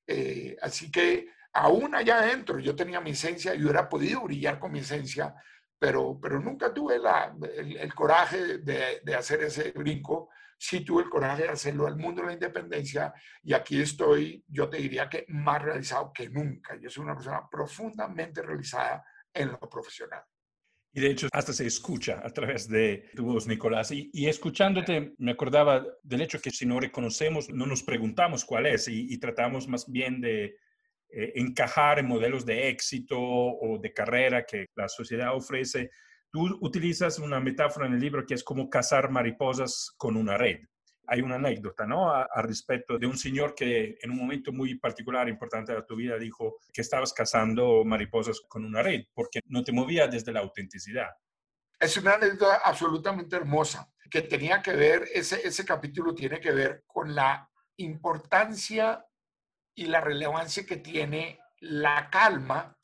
[0.06, 4.72] Eh, así que aún allá adentro yo tenía mi esencia, yo hubiera podido brillar con
[4.72, 5.34] mi esencia,
[5.78, 10.30] pero, pero nunca tuve la, el, coraje de, de, hacer ese brinco.
[10.56, 13.12] Sí tuve el coraje de hacerlo al mundo de la independencia
[13.42, 16.76] y aquí estoy, yo te diría que más realizado que nunca.
[16.76, 20.24] Yo soy una persona profundamente realizada en lo profesional.
[20.96, 23.90] Y de hecho, hasta se escucha a través de tu voz, Nicolás.
[23.90, 28.86] Y, escuchándote, me acordaba del hecho que si no reconocemos, no nos preguntamos cuál es
[28.86, 30.56] y, tratamos más bien de
[31.08, 35.90] eh, encajar en modelos de éxito o de carrera que la sociedad ofrece.
[36.30, 40.60] Tú utilizas una metáfora en el libro que es como cazar mariposas con una red
[41.06, 42.12] hay una anécdota, ¿no?
[42.12, 46.16] Al respecto de un señor que en un momento muy particular, importante de tu vida,
[46.18, 51.10] dijo que estabas cazando mariposas con una red porque no te movía desde la autenticidad.
[51.78, 56.84] Es una anécdota absolutamente hermosa que tenía que ver, ese, ese capítulo tiene que ver
[56.86, 59.04] con la importancia
[59.74, 62.78] y la relevancia que tiene la calma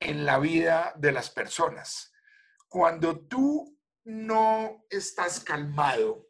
[0.00, 2.12] en la vida de las personas.
[2.68, 6.25] Cuando tú no estás calmado,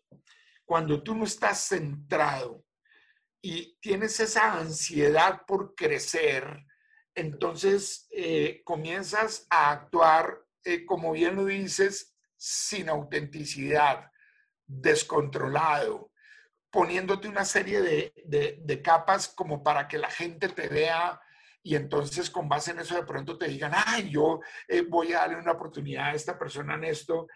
[0.66, 2.64] cuando tú no estás centrado
[3.40, 6.66] y tienes esa ansiedad por crecer,
[7.14, 14.10] entonces eh, comienzas a actuar, eh, como bien lo dices, sin autenticidad,
[14.66, 16.12] descontrolado,
[16.70, 21.20] poniéndote una serie de, capas como para que la gente te vea
[21.62, 25.20] y entonces con base en eso de pronto te digan, ay, yo eh, voy a
[25.20, 27.28] darle una oportunidad a esta persona en esto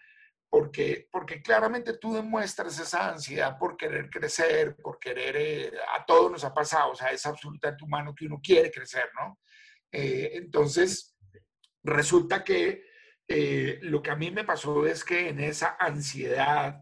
[0.51, 6.29] porque, porque claramente tú demuestras esa ansiedad por querer crecer, por querer, eh, a todos
[6.29, 9.39] nos ha pasado, o sea, es absolutamente humano que uno quiere crecer, ¿no?
[9.93, 11.15] Eh, entonces,
[11.83, 12.83] resulta que
[13.29, 16.81] eh, lo que a mí me pasó es que en esa ansiedad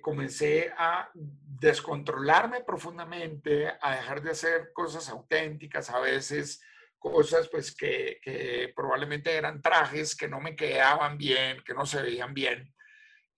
[0.00, 6.62] comencé a descontrolarme profundamente, a dejar de hacer cosas auténticas, a veces
[6.98, 12.00] cosas pues que, que probablemente eran trajes que no me quedaban bien, que no se
[12.00, 12.74] veían bien.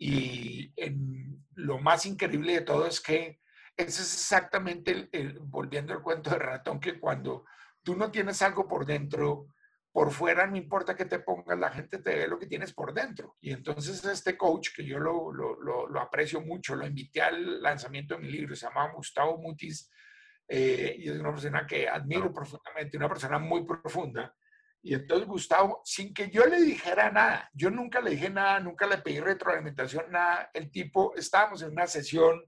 [0.03, 0.73] Y
[1.57, 3.39] lo más increíble de todo es que
[3.77, 7.45] ese es exactamente, el, volviendo al cuento de ratón, que cuando
[7.83, 9.49] tú no tienes algo por dentro,
[9.93, 12.95] por fuera no importa que te pongas, la gente te ve lo que tienes por
[12.95, 13.37] dentro.
[13.43, 18.15] Y entonces este coach, que yo lo, lo, lo, aprecio mucho, lo invité al lanzamiento
[18.15, 19.91] de mi libro, se llama Gustavo Mutis,
[20.49, 24.35] eh, y es una persona que admiro profundamente, una persona muy profunda.
[24.83, 28.87] Y entonces Gustavo, sin que yo le dijera nada, yo nunca le dije nada, nunca
[28.87, 32.43] le pedí retroalimentación, nada, el tipo, estábamos en una sesión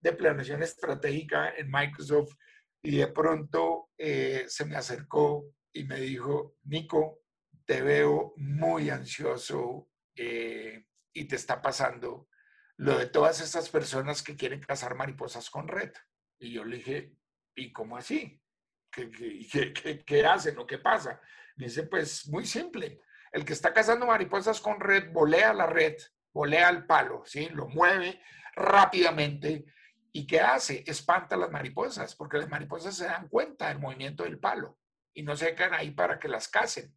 [0.00, 2.34] de planeación estratégica en Microsoft
[2.82, 7.20] y de pronto eh, se me acercó y me dijo, Nico,
[7.64, 12.28] te veo muy ansioso eh, y te está pasando
[12.76, 15.92] lo de todas estas personas que quieren cazar mariposas con red.
[16.38, 17.14] Y yo le dije,
[17.54, 18.42] ¿y cómo así?
[18.90, 21.20] ¿Qué, qué, qué, hacen o qué pasa?
[21.60, 23.02] Dice, pues muy simple.
[23.32, 25.94] El que está cazando mariposas con red, volea la red,
[26.32, 27.48] volea el palo, ¿sí?
[27.50, 28.20] Lo mueve
[28.54, 29.66] rápidamente.
[30.12, 30.82] ¿Y qué hace?
[30.86, 34.78] Espanta las mariposas, porque las mariposas se dan cuenta del movimiento del palo
[35.12, 36.96] y no se quedan ahí para que las casen.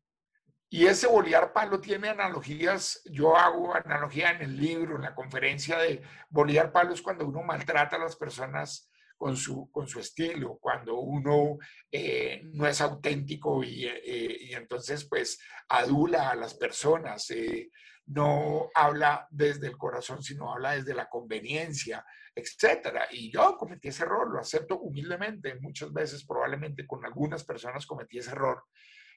[0.70, 5.78] Y ese bolear palo tiene analogías, yo hago analogía en el libro, en la conferencia
[5.78, 8.90] de bolear palo es cuando uno maltrata a las personas
[9.24, 11.58] con su, con su estilo, cuando uno
[11.90, 17.70] eh, no es auténtico y, eh, y, entonces pues adula a las personas, eh,
[18.08, 22.06] no habla desde el corazón, sino habla desde la conveniencia,
[22.36, 23.08] etcétera.
[23.12, 28.18] Y yo cometí ese error, lo acepto humildemente, muchas veces probablemente con algunas personas cometí
[28.18, 28.66] ese error.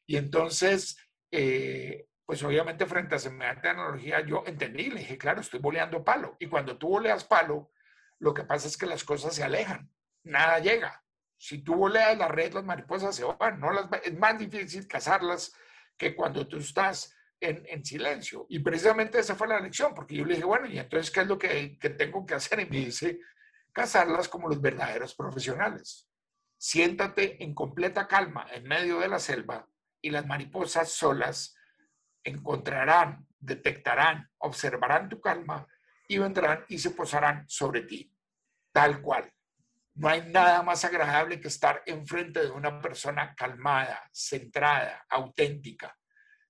[0.07, 0.97] Y entonces
[2.25, 6.37] pues obviamente frente a semejante analogía yo entendí, le dije, claro, estoy boleando palo.
[6.39, 7.73] Y cuando tú boleas palo,
[8.19, 9.91] lo que pasa es que las cosas se alejan,
[10.27, 11.03] nada llega.
[11.39, 15.53] Si tú boleas la red, las mariposas se van, no las, es más difícil cazarlas
[15.97, 18.47] que cuando tú estás en, en, silencio.
[18.49, 21.27] Y precisamente esa fue la lección, porque yo le dije, bueno, ¿y entonces qué es
[21.27, 22.61] lo que, que tengo que hacer?
[22.61, 23.21] Y me dice,
[23.73, 26.09] cazarlas como los verdaderos profesionales.
[26.59, 29.69] Siéntate en completa calma en medio de la selva
[30.01, 31.55] y las mariposas solas
[32.25, 35.67] encontrarán, detectarán, observarán tu calma
[36.09, 38.13] y vendrán y se posarán sobre ti,
[38.73, 39.31] tal cual.
[39.97, 45.97] No hay nada más agradable que estar enfrente de una persona calmada, centrada, auténtica,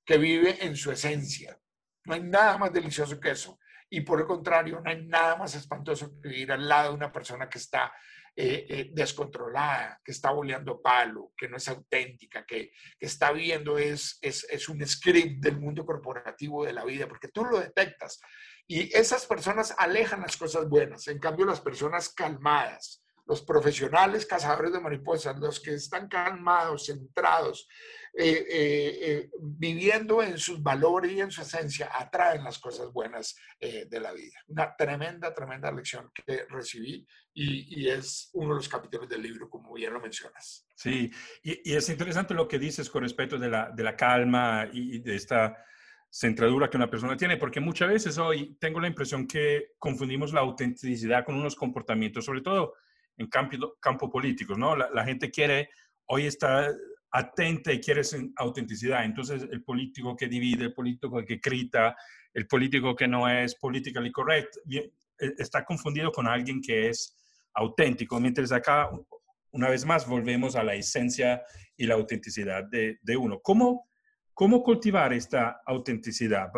[0.04, 1.56] que vive en su esencia.
[2.04, 3.58] No hay nada más delicioso que eso.
[3.88, 7.12] Y por el contrario, no hay nada más espantoso que vivir al lado de una
[7.12, 7.92] persona que está
[8.34, 13.78] eh, eh, descontrolada, que está boleando palo, que no es auténtica, que, que está viendo
[13.78, 18.20] es, es, es, un script del mundo corporativo de la vida, porque tú lo detectas.
[18.66, 21.06] Y esas personas alejan las cosas buenas.
[21.06, 27.68] En cambio, las personas calmadas, los profesionales cazadores de mariposas, los que están calmados, centrados,
[28.14, 33.36] eh, eh, eh, viviendo en sus valores y en su esencia, atraen las cosas buenas
[33.60, 34.38] de la vida.
[34.48, 39.74] Una tremenda, tremenda lección que recibí y, es uno de los capítulos del libro, como
[39.74, 40.66] bien lo mencionas.
[40.74, 41.10] Sí,
[41.42, 45.16] y, es interesante lo que dices con respecto de la, de la calma y de
[45.16, 45.56] esta
[46.08, 50.40] centradura que una persona tiene, porque muchas veces hoy tengo la impresión que confundimos la
[50.40, 52.74] autenticidad con unos comportamientos, sobre todo
[53.16, 54.76] en campo, campo político, ¿no?
[54.76, 55.68] La, la gente quiere,
[56.06, 56.70] hoy está
[57.10, 58.02] atenta y quiere
[58.36, 59.04] autenticidad.
[59.04, 61.96] Entonces, el político que divide, el político que grita,
[62.34, 64.92] el político que no es politically correct, e,
[65.38, 67.16] está confundido con alguien que es
[67.54, 68.20] auténtico.
[68.20, 68.90] Mientras acá,
[69.52, 71.42] una vez más, volvemos a la esencia
[71.76, 73.40] y la autenticidad de, de uno.
[73.40, 73.88] ¿Cómo,
[74.34, 76.50] ¿Cómo cultivar esta autenticidad?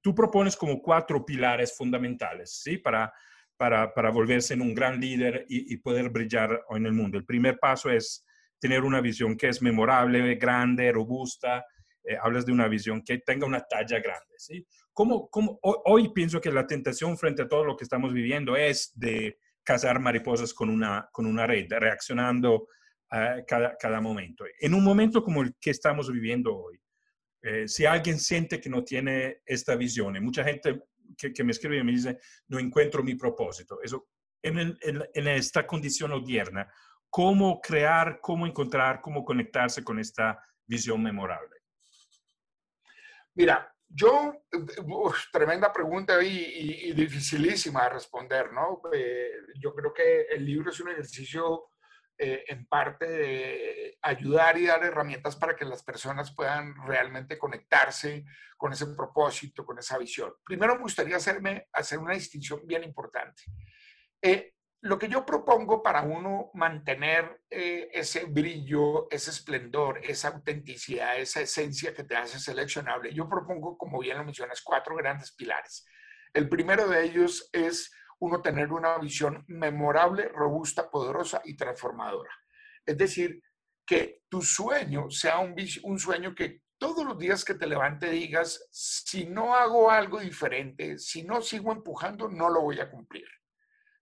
[0.00, 2.78] Tú propones como cuatro pilares fundamentales, ¿sí?
[2.78, 3.12] Para,
[3.56, 7.18] para, para volverse en un gran líder y, poder brillar en el mundo.
[7.18, 8.24] El primer paso es
[8.58, 11.64] tener una visión que es memorable, grande, robusta.
[12.02, 14.66] Eh, hablas de una visión que tenga una talla grande, ¿sí?
[14.92, 18.92] ¿Cómo, cómo, hoy, pienso que la tentación frente a todo lo que estamos viviendo es
[18.94, 22.68] de cazar mariposas con una, con una red, reaccionando
[23.10, 24.44] a cada, cada momento.
[24.60, 26.78] En un momento como el que estamos viviendo hoy,
[27.42, 30.80] eh, si alguien siente que no tiene esta visión, y mucha gente
[31.16, 34.08] que, que me escribe y me dice, no encuentro mi propósito, eso,
[34.42, 36.70] en, en, en esta condición odierna,
[37.08, 41.60] cómo crear, cómo encontrar, cómo conectarse con esta visión memorable?
[43.34, 44.44] Mira, yo,
[45.32, 48.82] tremenda pregunta y, dificilísima de responder, ¿no?
[48.92, 51.70] Eh, yo creo que el libro es un ejercicio
[52.16, 58.24] eh, en parte de ayudar y dar herramientas para que las personas puedan realmente conectarse
[58.56, 60.32] con ese propósito, con esa visión.
[60.44, 63.42] Primero me gustaría hacerme, hacer una distinción bien importante.
[64.22, 71.18] Eh, lo que yo propongo para uno mantener eh, ese brillo, ese esplendor, esa autenticidad,
[71.18, 75.86] esa esencia que te hace seleccionable, yo propongo, como bien lo mencionas, cuatro grandes pilares.
[76.34, 77.90] El primero de ellos es
[78.24, 82.30] uno tener una visión memorable, robusta, poderosa y transformadora.
[82.84, 83.42] Es decir,
[83.86, 89.26] que tu sueño sea un, sueño que todos los días que te levante digas, si
[89.26, 93.26] no hago algo diferente, si no sigo empujando, no lo voy a cumplir.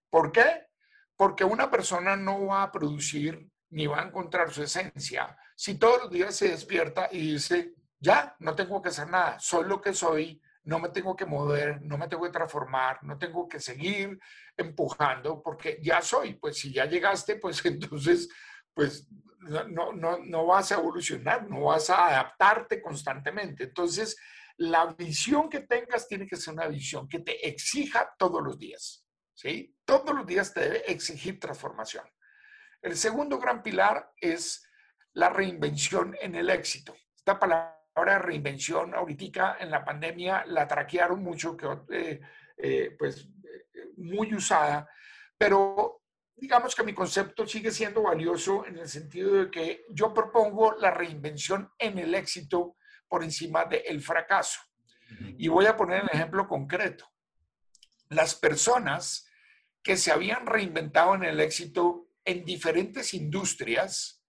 [0.09, 0.67] ¿Por qué?
[1.15, 6.03] Porque una persona no va a producir ni va a encontrar su esencia si todos
[6.03, 9.93] los días se despierta y dice, ya, no tengo que hacer nada, soy lo que
[9.93, 14.19] soy, no me tengo que mover, no me tengo que transformar, no tengo que seguir
[14.55, 16.35] empujando porque ya soy.
[16.35, 18.29] Pues si ya llegaste, pues entonces
[18.73, 19.07] pues
[19.39, 23.65] no, no, no vas a evolucionar, no vas a adaptarte constantemente.
[23.65, 24.17] Entonces,
[24.57, 29.05] la visión que tengas tiene que ser una visión que te exija todos los días,
[29.33, 29.75] ¿sí?
[29.85, 32.05] Todos los días te debe exigir transformación.
[32.81, 34.67] El segundo gran pilar es
[35.13, 36.95] la reinvención en el éxito.
[37.15, 42.21] Esta palabra reinvención ahorita en la pandemia la traquearon mucho, que eh,
[42.57, 43.27] eh, pues
[43.97, 44.87] muy usada,
[45.37, 46.01] pero
[46.35, 50.91] digamos que mi concepto sigue siendo valioso en el sentido de que yo propongo la
[50.91, 52.75] reinvención en el éxito
[53.07, 54.59] por encima del fracaso.
[55.37, 57.07] Y voy a poner un ejemplo concreto.
[58.09, 59.27] Las personas
[59.83, 64.23] que se habían reinventado en el éxito en diferentes industrias,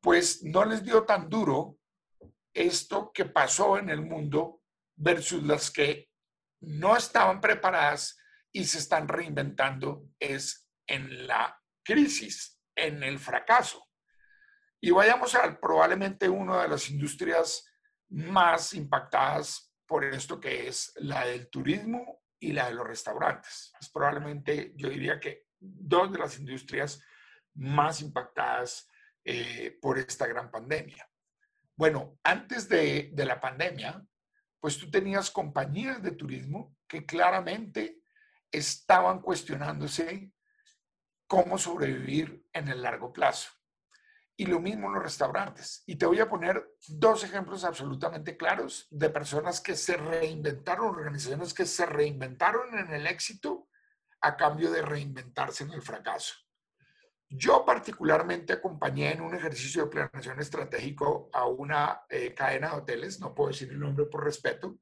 [0.00, 1.78] pues no les dio tan duro
[2.58, 4.62] esto que pasó en el mundo
[4.96, 6.10] versus las que
[6.60, 8.18] no estaban preparadas
[8.52, 13.86] y se están reinventando es en la crisis, en el fracaso.
[14.80, 17.64] Y vayamos a probablemente una de las industrias
[18.10, 23.72] más impactadas por esto que es la del turismo y la de los restaurantes.
[23.80, 27.02] Es probablemente, yo diría que dos de las industrias
[27.54, 28.88] más impactadas
[29.24, 31.08] eh, por esta gran pandemia.
[31.78, 34.04] Bueno, antes de, la pandemia,
[34.58, 38.02] pues tú tenías compañías de turismo que claramente
[38.50, 40.32] estaban cuestionándose
[41.28, 43.50] cómo sobrevivir en el largo plazo.
[44.36, 45.84] Y lo mismo en los restaurantes.
[45.86, 51.54] Y te voy a poner dos ejemplos absolutamente claros de personas que se reinventaron, organizaciones
[51.54, 53.68] que se reinventaron en el éxito
[54.20, 56.34] a cambio de reinventarse en el fracaso.
[57.30, 63.20] Yo particularmente acompañé en un ejercicio de planeación estratégico a una eh, cadena de hoteles,
[63.20, 64.78] no puedo decir el nombre por respeto,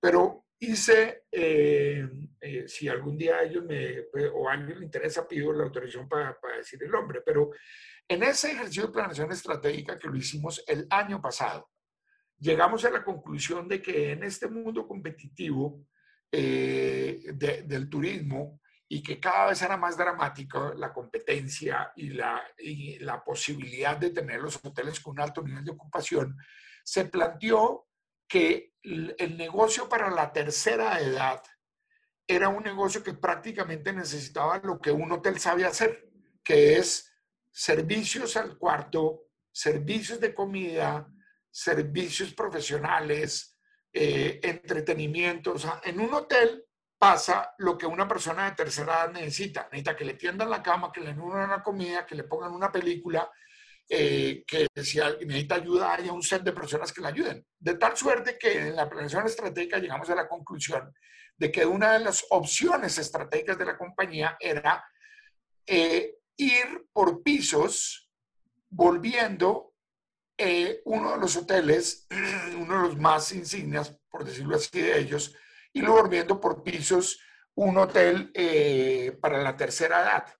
[0.00, 2.08] pero hice, eh,
[2.40, 6.38] eh, si algún día ellos me, o a alguien le interesa, pido la autorización para,
[6.40, 7.52] para decir el nombre, pero
[8.08, 11.70] en ese ejercicio de planeación estratégica que lo hicimos el año pasado,
[12.40, 15.86] llegamos a la conclusión de que en este mundo competitivo
[16.30, 22.42] del turismo y que cada vez era más dramática la competencia y la,
[23.00, 26.36] la posibilidad de tener los hoteles con un alto nivel de ocupación,
[26.82, 27.86] se planteó
[28.26, 31.42] que el negocio para la tercera edad
[32.26, 36.10] era un negocio que prácticamente necesitaba lo que un hotel sabe hacer,
[36.44, 37.10] que es
[37.50, 41.08] servicios al cuarto, servicios de comida,
[41.50, 43.58] servicios profesionales,
[43.92, 45.52] eh, entretenimiento.
[45.52, 46.67] O sea, en un hotel
[46.98, 49.68] pasa lo que una persona de tercera edad necesita.
[49.70, 52.72] Necesita que le tiendan la cama, que le den una comida, que le pongan una
[52.72, 53.30] película,
[53.88, 57.46] eh, que si necesita ayuda haya un set de personas que le ayuden.
[57.58, 60.92] De tal suerte que en la planeación estratégica llegamos a la conclusión
[61.36, 64.84] de que una de las opciones estratégicas de la compañía era
[65.64, 68.10] eh, ir por pisos
[68.68, 69.72] volviendo
[70.36, 72.06] eh, uno de los hoteles,
[72.58, 75.34] uno de los más insignias, por decirlo así, de ellos,
[75.72, 77.20] y luego volviendo por pisos
[77.54, 80.34] un hotel eh, para la tercera edad.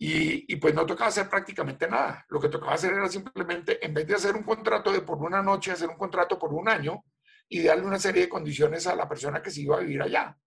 [0.00, 2.24] Y, pues no tocaba hacer prácticamente nada.
[2.28, 5.42] Lo que tocaba hacer era simplemente, en vez de hacer un contrato de por una
[5.42, 7.04] noche, hacer un contrato por un año
[7.48, 10.38] y darle una serie de condiciones a la persona que se iba a vivir allá.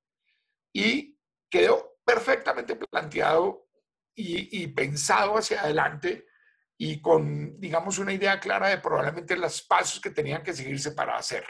[0.72, 1.18] Y
[1.50, 3.68] quedó perfectamente planteado
[4.16, 6.28] y, pensado hacia adelante
[6.78, 11.18] y con, digamos, una idea clara de probablemente los pasos que tenían que seguirse para
[11.18, 11.44] hacer.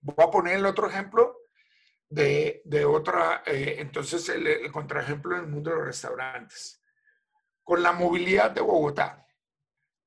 [0.00, 1.38] Voy a poner el otro ejemplo
[2.08, 6.82] de, de otra, eh, entonces el, el contraejemplo en el mundo de los restaurantes.
[7.62, 9.26] Con la movilidad de Bogotá,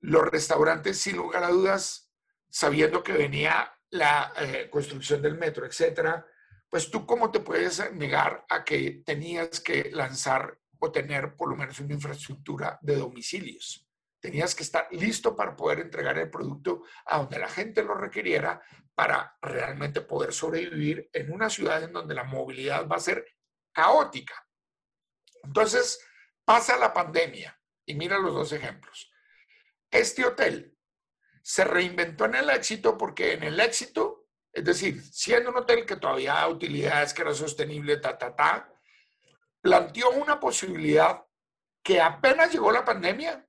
[0.02, 2.12] los restaurantes, sin lugar a dudas,
[2.50, 6.26] sabiendo que venía la eh, construcción del metro, etcétera,
[6.70, 11.56] pues tú cómo te puedes negar a que tenías que lanzar o tener por lo
[11.56, 13.88] menos una infraestructura de domicilios.
[14.22, 18.62] Tenías que estar listo para poder entregar el producto a donde la gente lo requiriera
[18.94, 23.26] para realmente poder sobrevivir en una ciudad en donde la movilidad va a ser
[23.74, 24.48] caótica.
[25.44, 26.00] Entonces,
[26.46, 29.12] pasa la pandemia y mira los dos ejemplos.
[29.90, 30.78] Este hotel
[31.42, 35.96] se reinventó en el éxito porque en el éxito, es decir, siendo un hotel que
[35.96, 38.72] todavía da utilidades, que era sostenible, ta, ta,
[39.62, 41.26] planteó una posibilidad
[41.84, 43.48] que apenas llegó la pandemia,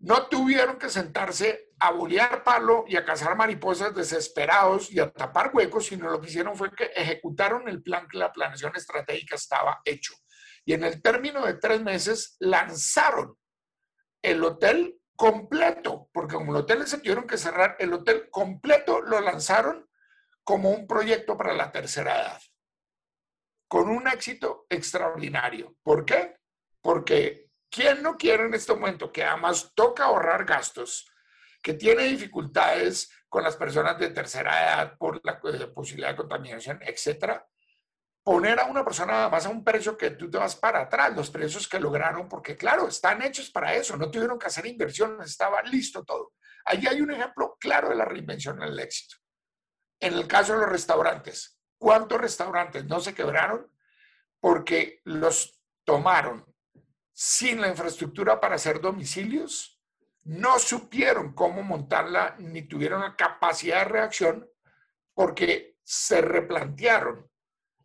[0.00, 5.50] no tuvieron que sentarse a bolear palo y a cazar mariposas desesperados y a tapar
[5.52, 9.80] huecos, sino lo que hicieron fue que ejecutaron el plan que la planeación estratégica estaba
[9.84, 10.14] hecho.
[10.64, 13.36] Y en el término de tres meses lanzaron
[14.22, 19.20] el hotel completo, porque como el hotel se tuvieron que cerrar, el hotel completo lo
[19.20, 19.86] lanzaron
[20.44, 22.40] como un proyecto para la tercera edad
[23.70, 25.76] con un éxito extraordinario.
[25.84, 26.34] ¿Por qué?
[26.82, 31.10] Porque ¿quién no quiere en este momento que además toca ahorrar gastos,
[31.62, 36.80] que tiene dificultades con las personas de tercera edad por la eh, posibilidad de contaminación,
[36.82, 37.46] etcétera?
[38.22, 41.30] Poner a una persona además a un precio que tú te vas para atrás, los
[41.30, 45.62] precios que lograron, porque claro, están hechos para eso, no tuvieron que hacer inversiones, estaba
[45.62, 46.34] listo todo.
[46.66, 49.16] Allí hay un ejemplo claro de la reinvención en el éxito.
[49.98, 53.70] En el caso de los restaurantes, ¿cuántos restaurantes no se quebraron
[54.40, 56.49] porque los tomaron
[57.22, 59.78] sin la infraestructura para hacer domicilios?
[60.22, 64.50] No supieron cómo montarla ni tuvieron la capacidad de reacción
[65.12, 67.30] porque se replantearon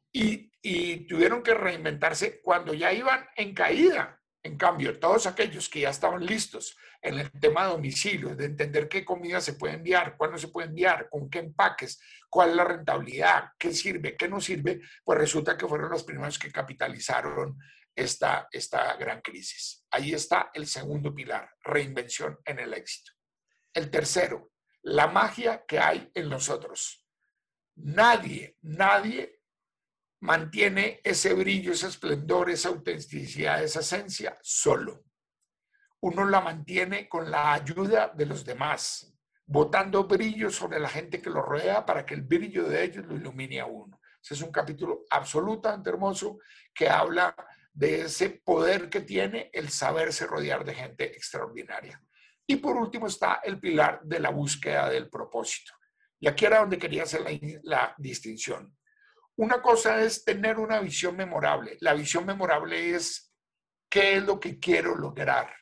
[0.09, 4.21] y, y tuvieron que reinventarse cuando ya iban en caída.
[4.41, 8.87] En cambio, todos aquellos que ya estaban listos en el tema de domicilio, de entender
[8.87, 12.63] qué comida se puede enviar, cuándo se puede enviar, con qué empaques, cuál es la
[12.63, 17.57] rentabilidad, qué sirve, qué no sirve, pues resulta que fueron los primeros que capitalizaron
[17.95, 19.85] esta, esta gran crisis.
[19.91, 23.11] Ahí está el segundo pilar, reinvención en el éxito.
[23.73, 24.51] El tercero,
[24.83, 27.05] la magia que hay en nosotros.
[27.77, 29.41] Nadie, nadie
[30.21, 35.05] mantiene ese brillo, ese esplendor, esa autenticidad, esa esencia solo.
[36.01, 39.13] Uno la mantiene con la ayuda de los demás,
[39.45, 43.15] botando brillo sobre la gente que lo rodea para que el brillo de ellos lo
[43.15, 43.99] ilumine a uno.
[44.21, 46.39] Ese es un capítulo absolutamente hermoso
[46.73, 47.35] que habla
[47.75, 52.01] de ese poder que tiene el saberse rodear de gente extraordinaria.
[52.47, 55.73] Y por último está el pilar de la búsqueda del propósito.
[56.17, 57.25] Y aquí era donde quería hacer
[57.63, 58.73] la, distinción.
[59.35, 61.77] Una cosa es tener una visión memorable.
[61.81, 63.33] La visión memorable es
[63.89, 65.53] qué es lo que quiero lograr,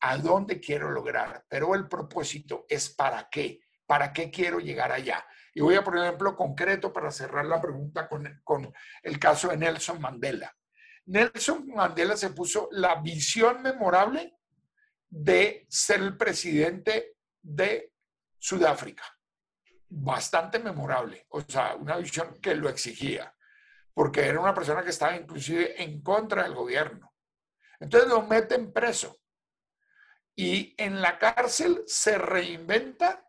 [0.00, 5.24] a dónde quiero lograr, pero el propósito es para qué, para qué quiero llegar allá.
[5.54, 9.56] Y voy a poner ejemplo concreto para cerrar la pregunta con, con el caso de
[9.56, 10.52] Nelson Mandela.
[11.06, 14.36] Nelson Mandela se puso la visión memorable
[15.08, 17.92] de ser el presidente de
[18.38, 19.04] Sudáfrica
[19.90, 23.34] bastante memorable, o sea, una visión que lo exigía,
[23.92, 27.12] porque era una persona que estaba inclusive en contra del gobierno.
[27.80, 29.20] Entonces lo meten preso
[30.36, 33.26] y en la cárcel se reinventa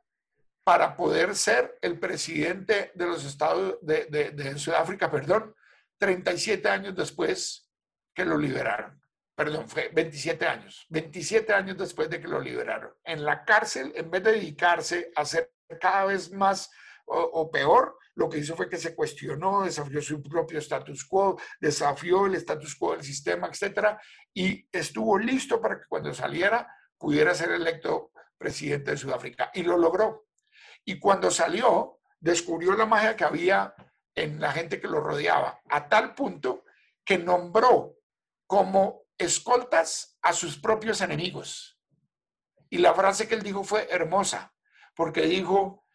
[0.63, 5.55] para poder ser el presidente de los estados de, de Sudáfrica, perdón,
[6.01, 7.69] 37 años después
[8.15, 8.99] que lo liberaron.
[9.35, 10.87] Perdón, fue 27 años.
[10.89, 12.91] 27 años después de que lo liberaron.
[13.03, 16.71] En la cárcel, en vez de dedicarse a ser cada vez más
[17.05, 22.25] o, peor, lo que hizo fue que se cuestionó, desafió su propio status quo, desafió
[22.25, 24.01] el status quo del sistema, etcétera,
[24.33, 29.77] y estuvo listo para que cuando saliera pudiera ser electo presidente de Sudáfrica y lo
[29.77, 30.25] logró.
[30.83, 33.75] Y cuando salió, descubrió la magia que había
[34.15, 36.65] en la gente que lo rodeaba, a tal punto
[37.05, 37.97] que nombró
[38.47, 41.79] como escoltas a sus propios enemigos.
[42.69, 44.53] Y la frase que él dijo fue hermosa
[44.95, 45.85] porque dijo,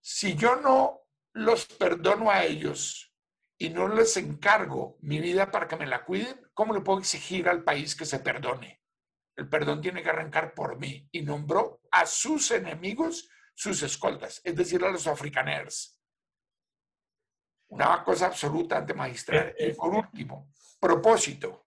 [0.00, 1.02] si yo no
[1.32, 3.14] los perdono a ellos
[3.58, 7.48] y no les encargo mi vida para que me la cuiden, ¿cómo le puedo exigir
[7.48, 8.82] al país que se perdone?
[9.36, 14.56] El perdón tiene que arrancar por mí y nombró a sus enemigos sus escoltas, es
[14.56, 15.99] decir, a los africaners.
[17.70, 19.54] Una cosa absolutamente magistral.
[19.58, 21.66] Y por último, propósito.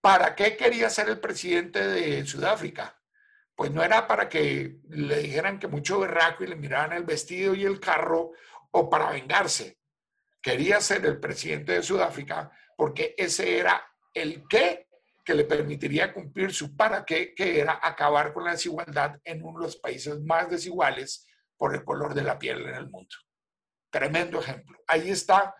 [0.00, 3.02] ¿Para qué quería ser el presidente de Sudáfrica?
[3.54, 7.54] pues no era para que le dijeran que mucho berraco y le miraran el vestido
[7.54, 8.32] y el carro
[8.70, 9.78] o para vengarse.
[10.40, 13.80] Quería ser el presidente de Sudáfrica porque ese era
[14.12, 14.88] el qué
[15.24, 19.60] que le permitiría cumplir su para qué, que era acabar con la desigualdad en uno
[19.60, 21.24] de los países más desiguales
[21.56, 23.14] por el color de la piel en el mundo.
[23.92, 24.78] Tremendo ejemplo.
[24.86, 25.54] Ahí está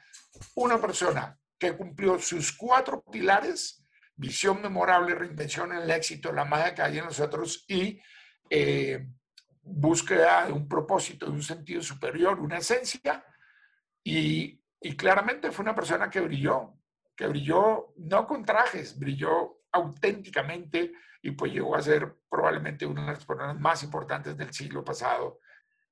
[0.55, 3.83] una persona que cumplió sus cuatro pilares
[4.17, 8.01] visión memorable, reinvención en el éxito, la magia que hay en nosotros y
[8.49, 9.07] eh,
[9.61, 13.23] búsqueda de un propósito, de un sentido superior, una esencia.
[14.03, 16.79] Y, y claramente fue una persona que brilló,
[17.15, 23.13] que brilló no con trajes, brilló auténticamente y pues llegó a ser probablemente una de
[23.13, 25.41] las personas más importantes del siglo pasado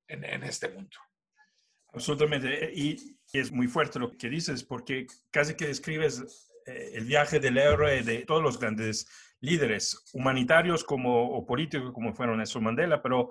[0.07, 0.97] en, en este mundo.
[1.93, 2.73] Absolutamente.
[2.75, 7.59] Y es muy fuerte lo que dices, porque casi que describes eh, el viaje del
[7.59, 9.09] héroe de todos los grandes
[9.41, 13.31] líderes humanitarios como, o políticos como fueron Nelson Mandela, pero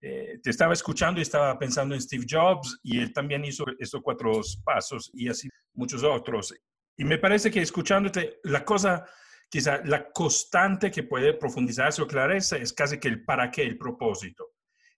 [0.00, 4.02] eh, te estaba escuchando y estaba pensando en Steve Jobs y él también hizo estos
[4.02, 4.32] cuatro
[4.62, 6.54] pasos y así muchos otros.
[6.96, 9.04] Y me parece que escuchándote, la cosa,
[9.48, 13.78] quizá la constante que puede profundizarse o clareza es casi que el para qué, el
[13.78, 14.52] propósito.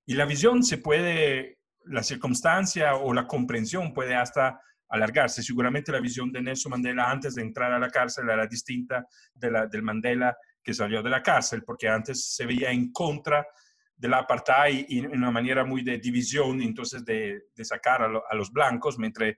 [0.04, 5.42] Y la visión se puede, la circunstancia o la comprensión puede hasta alargarse.
[5.42, 9.50] Seguramente la visión de Nelson Mandela antes de entrar a la cárcel era distinta de
[9.50, 13.46] la del Mandela que salió de la cárcel, porque antes se veía en contra
[13.96, 18.52] del apartheid y en una manera muy de división, entonces de, sacar a, a, los
[18.52, 19.34] blancos, mientras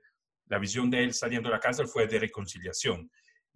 [0.46, 3.10] la visión de él saliendo de la cárcel fue de reconciliación.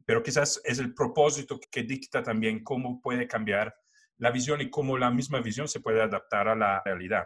[0.05, 3.75] Pero quizás es el propósito que dicta también cómo puede cambiar
[4.19, 7.25] la visión y cómo la misma visión se puede adaptar a la realidad.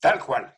[0.00, 0.57] Tal cual,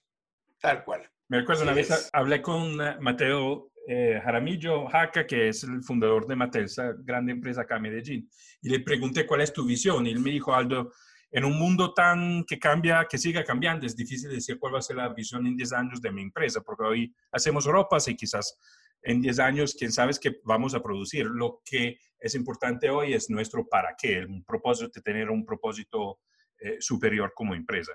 [0.60, 1.08] tal cual.
[1.28, 6.36] Me recuerdo una vez hablé con Mateo eh, Jaramillo Jaca, que es el fundador de
[6.36, 8.30] Mattel, esa grande empresa acá en Medellín,
[8.62, 10.06] y le pregunté cuál es tu visión.
[10.06, 10.92] Y él me dijo, Aldo,
[11.30, 14.82] en un mundo tan que cambia, que siga cambiando, es difícil decir cuál va a
[14.82, 18.58] ser la visión en 10 años de mi empresa, porque hoy hacemos ropas y quizás
[19.02, 21.26] en 10 años, quién sabe qué vamos a producir.
[21.26, 26.20] Lo que es importante hoy es nuestro para qué, el propósito de tener un propósito
[26.58, 27.92] eh, superior como empresa.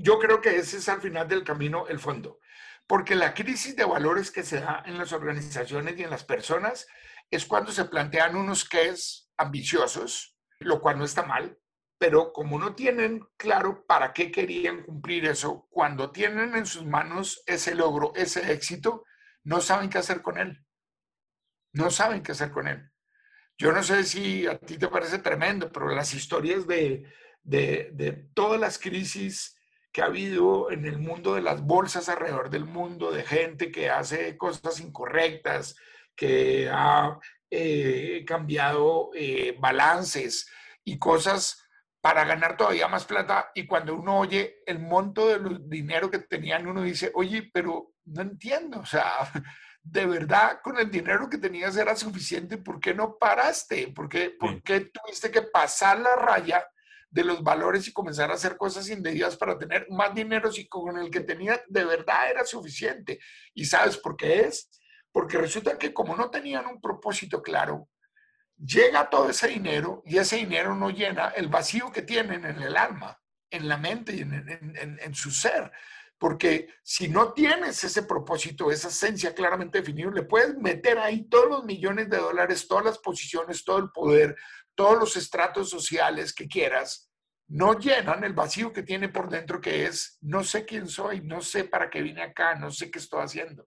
[0.00, 2.38] Yo creo que ese es al final del camino el fondo,
[2.86, 6.86] porque la crisis de valores que se da en las organizaciones y en las personas
[7.32, 11.58] es cuando se plantean unos que es ambiciosos, lo cual no está mal,
[11.98, 17.42] pero como no tienen claro para qué querían cumplir eso, cuando tienen en sus manos
[17.46, 19.04] ese logro, ese éxito,
[19.42, 20.64] no saben qué hacer con él.
[21.72, 22.88] No saben qué hacer con él.
[23.58, 27.04] Yo no sé si a ti te parece tremendo, pero las historias de,
[27.42, 29.57] de, todas las crisis
[29.92, 33.90] que ha habido en el mundo de las bolsas alrededor del mundo, de gente que
[33.90, 35.76] hace cosas incorrectas,
[36.14, 37.18] que ha
[37.50, 40.50] eh, cambiado eh, balances
[40.84, 41.64] y cosas
[42.00, 46.66] para ganar todavía más plata y cuando uno oye el monto de dinero que tenían,
[46.66, 49.06] uno dice, oye, pero no entiendo, o sea,
[49.82, 53.88] de verdad con el dinero que tenías era suficiente, ¿por qué no paraste?
[53.88, 56.64] ¿Por qué, ¿por qué tuviste que pasar la raya
[57.10, 60.98] de los valores y comenzar a hacer cosas indebidas para tener más dinero si con
[60.98, 63.18] el que tenía de verdad era suficiente?
[63.54, 64.70] ¿Y sabes por qué es?
[65.12, 67.88] Porque resulta que como no tenían un propósito claro,
[68.58, 72.76] llega todo ese dinero y ese dinero no llena el vacío que tienen en el
[72.76, 75.70] alma, en la mente y en, su ser.
[76.18, 81.64] Porque si no tienes ese propósito, esa esencia claramente definible, puedes meter ahí todos los
[81.64, 84.34] millones de dólares, todas las posiciones, todo el poder,
[84.78, 87.10] todos los estratos sociales que quieras,
[87.48, 91.40] no llenan el vacío que tiene por dentro, que es, no sé quién soy, no
[91.40, 93.66] sé para qué vine acá, no sé qué estoy haciendo.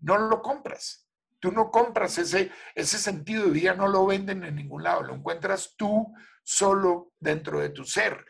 [0.00, 1.08] No lo compras.
[1.38, 5.14] Tú no compras ese, ese sentido de vida, no lo venden en ningún lado, lo
[5.14, 6.12] encuentras tú
[6.42, 8.24] solo dentro de tu ser.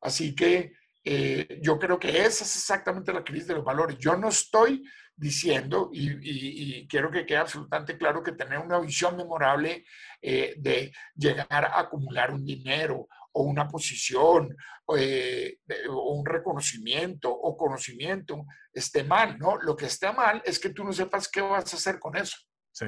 [0.00, 0.72] Así que
[1.04, 3.98] eh, yo creo que esa es exactamente la crisis de los valores.
[3.98, 4.82] Yo no estoy
[5.16, 9.84] diciendo, y, quiero que quede absolutamente claro que tener una visión memorable
[10.20, 14.54] eh, de llegar a acumular un dinero o una posición
[14.96, 15.58] eh,
[15.88, 19.56] o un reconocimiento o conocimiento esté mal, ¿no?
[19.58, 22.36] Lo que está mal es que tú no sepas qué vas a hacer con eso.
[22.72, 22.86] Sí.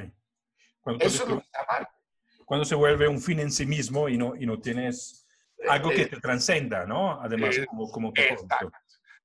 [0.81, 1.89] Cuando, Eso es está mal.
[2.45, 5.27] Cuando se vuelve un fin en sí mismo y no, y no tienes
[5.69, 7.21] algo que eh, te transcenda, ¿no?
[7.21, 8.13] Además, eh, como, como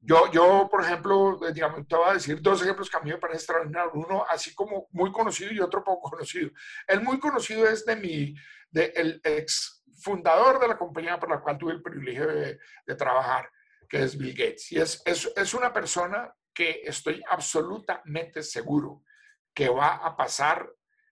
[0.02, 3.12] yo, yo, por ejemplo, eh, digamos, te voy a decir dos ejemplos que a mí
[3.12, 3.94] me parecen extraordinarios.
[3.94, 6.52] Uno así como muy conocido y otro poco conocido.
[6.88, 8.36] El muy conocido es de mi,
[8.72, 12.96] de el ex fundador de la compañía por la cual tuve el privilegio de, de
[12.96, 13.50] trabajar,
[13.88, 14.72] que es Bill Gates.
[14.72, 19.04] Y es, es, es, una persona que estoy absolutamente seguro
[19.54, 20.70] que va a pasar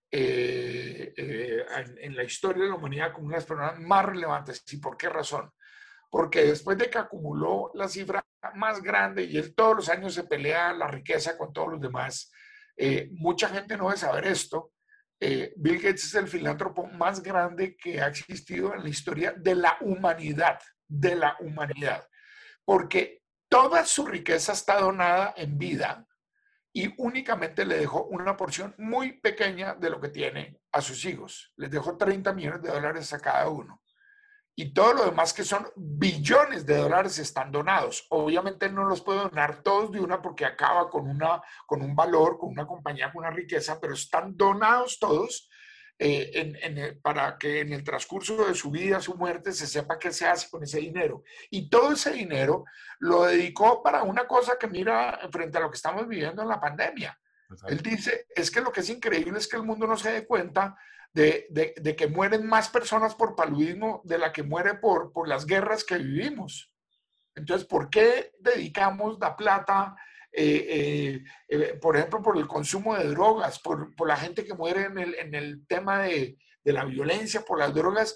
[0.10, 1.66] eh, eh,
[2.00, 4.64] en, la historia de la humanidad como una de las personas más relevantes.
[4.72, 5.52] ¿Y por qué razón?
[6.10, 8.24] Porque después de que acumuló la cifra
[8.56, 12.32] más grande y él todos los años se pelea la riqueza con todos los demás,
[12.76, 14.72] eh, mucha gente no debe saber esto.
[15.20, 19.76] Bill Gates es el filántropo más grande que ha existido en la historia de la
[19.82, 22.08] humanidad, de la humanidad,
[22.64, 26.06] porque toda su riqueza está donada en vida
[26.78, 31.52] y únicamente le dejó una porción muy pequeña de lo que tiene a sus hijos.
[31.56, 33.82] Les dejó 30 millones de dólares a cada uno.
[34.60, 38.08] Y todo lo demás que son billones de dólares están donados.
[38.10, 42.40] Obviamente no los puede donar todos de una porque acaba con, una, con un valor,
[42.40, 45.48] con una compañía, con una riqueza, pero están donados todos
[46.00, 50.26] eh, para que en el transcurso de su vida, su muerte, se sepa qué se
[50.26, 51.22] hace con ese dinero.
[51.52, 52.66] Y todo ese dinero
[52.98, 56.60] lo dedicó para una cosa que mira frente a lo que estamos viviendo en la
[56.60, 57.16] pandemia.
[57.68, 60.26] Él dice, es que lo que es increíble es que el mundo no se dé
[60.26, 60.76] cuenta
[61.18, 65.84] de, que mueren más personas por paludismo de la que muere por, por las guerras
[65.84, 66.72] que vivimos.
[67.36, 69.96] Entonces, ¿por qué dedicamos la plata
[70.32, 74.54] eh, eh, eh, por ejemplo, por el consumo de drogas, por, por la gente que
[74.54, 78.16] muere en el, en el tema de, de, la violencia por las drogas,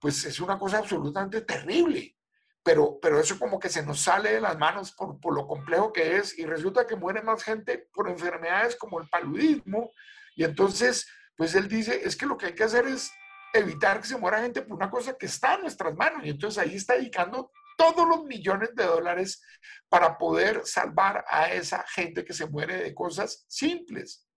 [0.00, 2.16] pues es una cosa absolutamente terrible.
[2.64, 5.92] pero, pero eso como que se nos sale de las manos por, por lo complejo
[5.92, 9.92] que es y resulta que muere más gente por enfermedades como el paludismo
[10.40, 11.06] y entonces,
[11.40, 13.10] pues él dice, es que lo que hay que hacer es
[13.54, 16.62] evitar que se muera gente por una cosa que está en nuestras manos y entonces
[16.62, 19.42] ahí está dedicando todos los millones de dólares
[19.88, 24.28] para poder salvar a esa gente que se muere de cosas simples.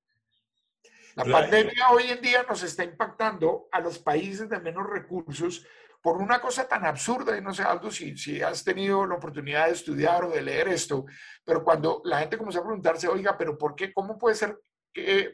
[1.15, 5.67] La pandemia hoy en día nos está impactando a los países de menos recursos
[6.01, 9.65] por una cosa tan absurda, y no sé, Aldo, si, si has tenido la oportunidad
[9.65, 11.03] de estudiar o de leer esto,
[11.43, 13.93] pero cuando la gente comenzó a preguntarse, oiga, pero ¿por qué?
[13.93, 14.57] ¿Cómo puede ser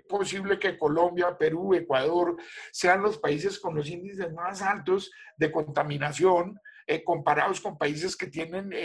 [0.07, 2.38] posible que Colombia, Perú, Ecuador
[2.72, 6.60] sean los países con los índices más altos de contaminación
[6.91, 8.78] eh, comparados con países que tienen eh,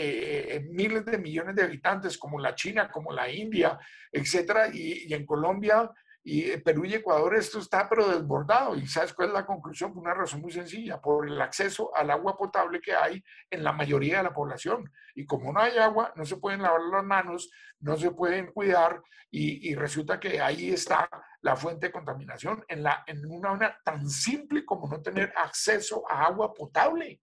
[0.55, 3.79] eh, miles de millones de habitantes como la China, como la India,
[4.11, 5.91] etcétera, y en Colombia
[6.27, 8.75] y eh, Perú y Ecuador esto está pero desbordado.
[8.75, 9.93] ¿Y sabes cuál es la conclusión?
[9.93, 13.71] Por una razón muy sencilla, por el acceso al agua potable que hay en la
[13.71, 14.91] mayoría de la población.
[15.13, 19.03] Y como no hay agua, no se pueden lavar las manos, no se pueden cuidar
[19.29, 21.07] y, resulta que ahí está
[21.41, 26.09] la fuente de contaminación en, la, en una zona tan simple como no tener acceso
[26.09, 27.21] a agua potable.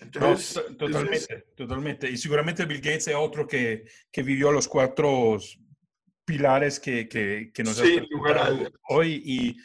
[0.00, 2.10] Entonces, totalmente, totalmente.
[2.10, 5.38] Y seguramente Bill Gates es otro que, que vivió los cuatro
[6.26, 8.00] pilares que, que, que nos sí,
[8.88, 9.56] hoy y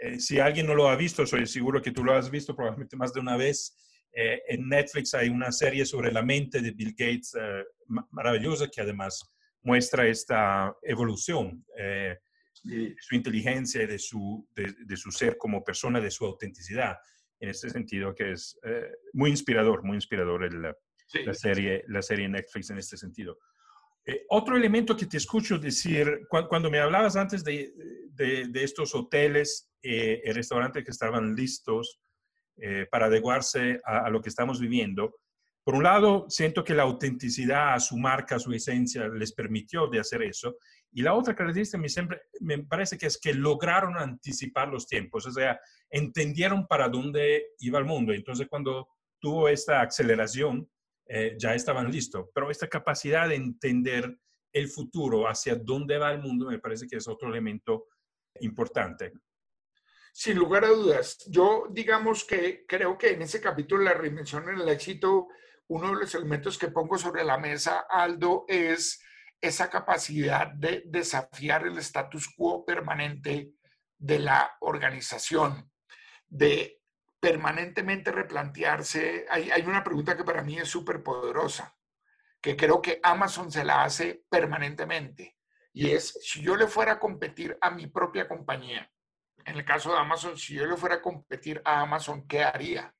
[0.00, 2.96] eh, si alguien no lo ha visto, soy seguro que tú lo has visto probablemente
[2.96, 3.76] más de una vez.
[4.12, 7.64] Eh, en Netflix hay una serie sobre la mente de Bill Gates eh,
[8.10, 15.64] maravillosa que además muestra esta evolución de su inteligencia de su, de, su ser como
[15.64, 16.98] persona, de su autenticidad.
[17.40, 18.58] En este sentido, que es
[19.14, 20.74] muy inspirador, muy inspirador el,
[21.24, 23.38] la, serie, la serie Netflix en este sentido.
[24.06, 27.72] Eh, otro elemento que te escucho decir, cuando me hablabas antes de,
[28.54, 32.00] estos hoteles eh, y restaurantes que estaban listos
[32.56, 35.14] eh, para adecuarse a, lo que estamos viviendo,
[35.64, 39.86] por un lado, siento que la autenticidad a su marca, a su esencia, les permitió
[39.86, 40.58] de hacer eso.
[40.92, 45.26] Y la otra característica me, siempre, me parece que es que lograron anticipar los tiempos,
[45.26, 48.12] o sea, entendieron para dónde iba el mundo.
[48.12, 48.88] Entonces, cuando
[49.18, 50.68] tuvo esta aceleración,
[51.06, 52.26] eh, ya estaban listos.
[52.34, 54.18] Pero esta capacidad de entender
[54.52, 57.88] el futuro, hacia dónde va el mundo, me parece que es otro elemento
[58.40, 59.12] importante.
[60.12, 64.60] Sin lugar a dudas, yo digamos que creo que en ese capítulo la reinvención en
[64.60, 65.26] el éxito,
[65.66, 69.00] uno de los elementos que pongo sobre la mesa, Aldo, es
[69.40, 73.54] esa capacidad de desafiar el status quo permanente
[73.98, 75.70] de la organización,
[76.28, 76.80] de
[77.24, 79.24] permanentemente replantearse.
[79.30, 81.74] Hay, hay una pregunta que para mí es súper poderosa,
[82.38, 85.38] que creo que Amazon se la hace permanentemente,
[85.72, 88.90] y es, si yo le fuera a competir a mi propia compañía,
[89.46, 92.94] en el caso de Amazon, si yo le fuera a competir a Amazon, ¿qué haría?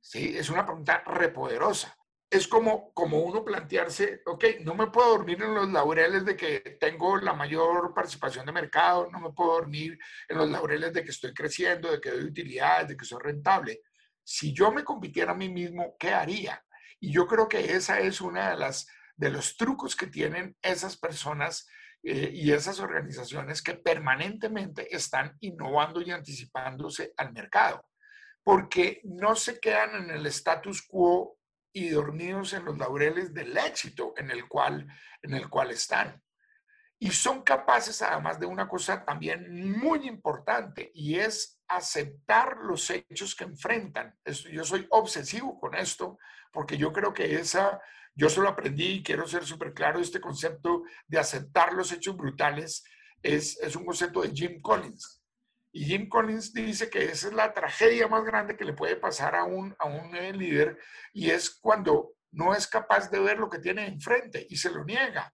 [0.00, 1.99] Sí, es una pregunta repoderosa
[2.30, 6.78] es como, como uno plantearse, ok, no me puedo dormir en los laureles de que
[6.80, 11.10] tengo la mayor participación de mercado, no me puedo dormir en los laureles de que
[11.10, 13.80] estoy creciendo, de que doy utilidades, de que soy rentable.
[14.22, 16.64] Si yo me compitiera a mí mismo, ¿qué haría?
[17.00, 18.86] Y yo creo que esa es una de las
[19.20, 21.68] de los trucos que tienen esas personas
[22.02, 27.84] eh, y esas organizaciones que permanentemente están innovando y anticipándose al mercado,
[28.42, 31.39] porque no se quedan en el status quo
[31.72, 34.86] y dormidos en los laureles del éxito en el cual,
[35.22, 36.22] en el cual están.
[36.98, 43.34] Y son capaces además de una cosa también muy importante y es aceptar los hechos
[43.34, 44.14] que enfrentan.
[44.52, 46.18] yo soy obsesivo con esto
[46.52, 47.80] porque yo creo que esa,
[48.14, 52.84] yo solo aprendí y quiero ser súper claro, este concepto de aceptar los hechos brutales
[53.22, 55.19] es, es un concepto de Jim Collins.
[55.72, 59.36] Y Jim Collins dice que esa es la tragedia más grande que le puede pasar
[59.36, 60.78] a un, a un eh, líder
[61.12, 64.84] y es cuando no es capaz de ver lo que tiene enfrente y se lo
[64.84, 65.32] niega.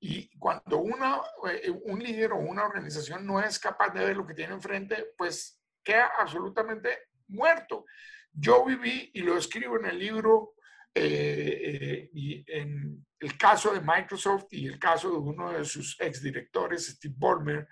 [0.00, 4.26] Y cuando una, eh, un líder o una organización no es capaz de ver lo
[4.26, 7.84] que tiene enfrente, pues queda absolutamente muerto.
[8.32, 10.54] Yo viví, y lo escribo en el libro,
[10.94, 16.86] eh, y en el caso de Microsoft y el caso de uno de sus exdirectores,
[16.86, 17.68] Steve Ballmer,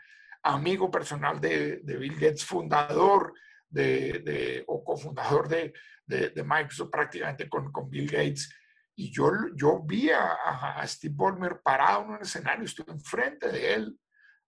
[0.47, 3.35] amigo personal de, Bill Gates, fundador
[3.69, 5.73] de, o cofundador de,
[6.07, 8.55] de, Microsoft prácticamente con, con, Bill Gates.
[8.95, 14.01] Y yo, yo vi a, Steve Ballmer parado en un escenario, estuve enfrente de él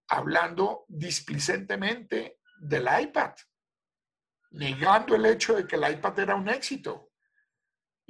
[0.08, 3.34] hablando displicentemente del iPad,
[4.52, 7.07] negando el hecho de que el iPad era un éxito.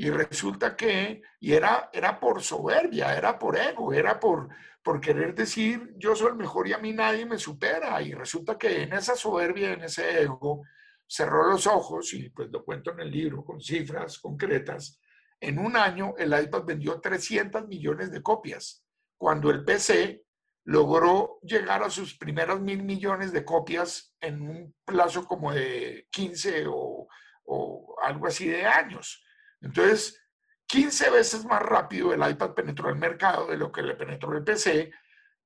[0.00, 4.48] Y resulta que, y era, era por soberbia, era por ego, era por,
[4.80, 8.00] por querer decir yo soy el mejor y a mí nadie me supera.
[8.00, 10.62] Y resulta que en esa soberbia, en ese ego,
[11.04, 15.00] cerró los ojos, y pues lo cuento en el libro con cifras concretas,
[15.40, 18.84] en un año el iPad vendió 300 millones de copias,
[19.16, 20.22] cuando el PC
[20.64, 26.66] logró llegar a sus primeros mil millones de copias en un plazo como de 15
[26.68, 27.08] o,
[27.46, 29.24] o algo así de años.
[29.60, 30.20] Entonces,
[30.66, 34.44] 15 veces más rápido el iPad penetró el mercado de lo que le penetró el
[34.44, 34.92] PC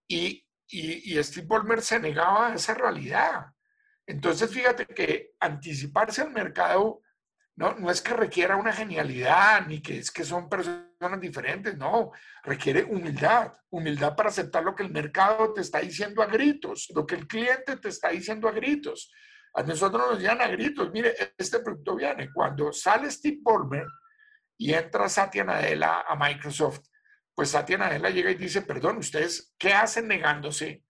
[0.09, 3.47] y, y, y Steve Ballmer se negaba a esa realidad.
[4.07, 7.03] Entonces, fíjate que anticiparse al mercado
[7.55, 12.13] no, no es que requiera una genialidad, ni que es que son personas diferentes, no,
[12.43, 17.07] requiere humildad, humildad para aceptar lo que el mercado te está diciendo a gritos, lo
[17.07, 19.13] que el cliente te está diciendo a gritos.
[19.55, 22.33] A nosotros nos llaman a gritos, mire, este producto viene.
[22.33, 23.87] Cuando sale Steve Ballmer,
[24.63, 26.83] y entra Satya Nadella a Microsoft,
[27.35, 30.85] pues Satya Nadella llega y dice, perdón, ustedes, ¿qué hacen negándose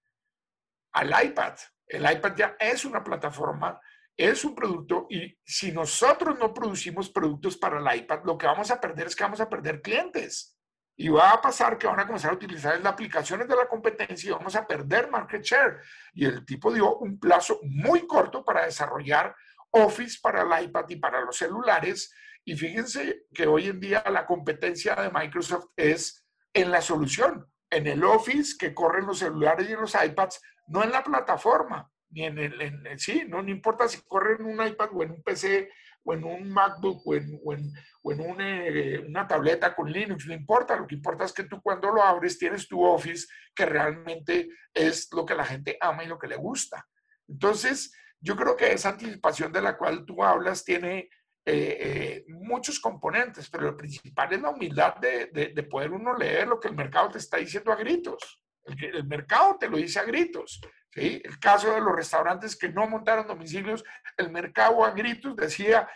[0.93, 1.55] al iPad?
[1.87, 3.81] El iPad ya es una plataforma,
[4.15, 8.71] es un producto y si nosotros no producimos productos para el iPad, lo que vamos
[8.71, 10.59] a perder es que vamos a perder clientes.
[10.95, 14.29] Y va a pasar que van a comenzar a utilizar las aplicaciones de la competencia
[14.29, 15.81] y vamos a perder market share.
[16.13, 19.35] Y el tipo dio un plazo muy corto para desarrollar
[19.71, 22.13] Office para el iPad y para los celulares
[22.45, 27.87] y fíjense que hoy en día la competencia de Microsoft es en la solución, en
[27.87, 32.39] el Office que corren los celulares y los iPads, no en la plataforma, ni en
[32.39, 35.71] el, sí, no, no importa si corren en un iPad o en un PC
[36.05, 37.73] o en un MacBook o en, o en,
[38.03, 41.63] o en eh, una tableta con Linux, no importa, lo que importa es que tú
[41.63, 46.09] cuando lo abres tienes tu Office que realmente es lo que la gente ama y
[46.09, 46.87] lo que le gusta.
[47.29, 51.09] Entonces, yo creo que esa anticipación de la cual tú hablas tiene
[51.45, 56.47] eh, eh, muchos componentes, pero lo principal es la humildad de, de, poder uno leer
[56.47, 58.41] lo que el mercado te está diciendo a gritos.
[58.65, 60.61] El, el mercado te lo dice a gritos.
[60.91, 61.21] ¿sí?
[61.25, 63.83] El caso de los restaurantes que no montaron domicilios,
[64.17, 65.89] el mercado a gritos decía,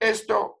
[0.00, 0.60] esto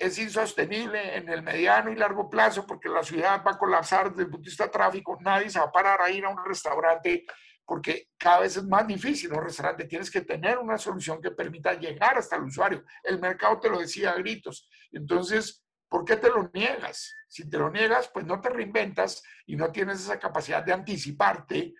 [0.00, 4.22] es insostenible en el mediano y largo plazo porque la ciudad va a colapsar desde
[4.22, 7.24] el punto de vista tráfico, nadie se va a parar a ir a un restaurante
[7.64, 9.84] porque cada vez es más difícil un restaurante.
[9.84, 12.84] Tienes que tener una solución que permita llegar hasta el usuario.
[13.02, 14.68] El mercado te lo decía a gritos.
[14.90, 17.14] Entonces, ¿por qué te lo niegas?
[17.28, 21.74] Si te lo niegas, pues no te reinventas y no tienes esa capacidad de anticiparte,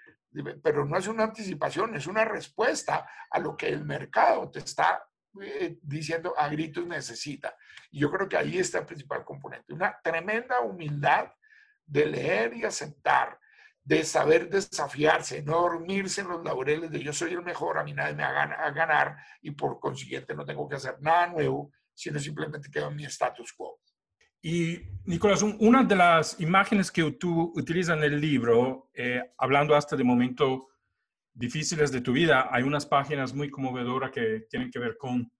[0.62, 5.05] pero no es una anticipación, es una respuesta a lo que el mercado te está
[5.43, 7.57] eh, diciendo a gritos necesita.
[7.91, 9.72] Y yo creo que ahí está el principal componente.
[9.72, 11.33] Una tremenda humildad
[11.87, 13.39] de leer y aceptar
[13.85, 17.93] de saber desafiarse, no dormirse en los laureles de yo soy el mejor, a mí
[17.93, 22.18] nadie me va a ganar y por consiguiente no tengo que hacer nada nuevo, sino
[22.20, 23.80] simplemente quedo en mi status quo.
[24.41, 29.97] Y Nicolás, una de las imágenes que tú utilizas en el libro, eh, hablando hasta
[29.97, 30.62] de momentos
[31.33, 35.30] difíciles de tu vida, hay unas páginas muy conmovedoras que tienen que ver con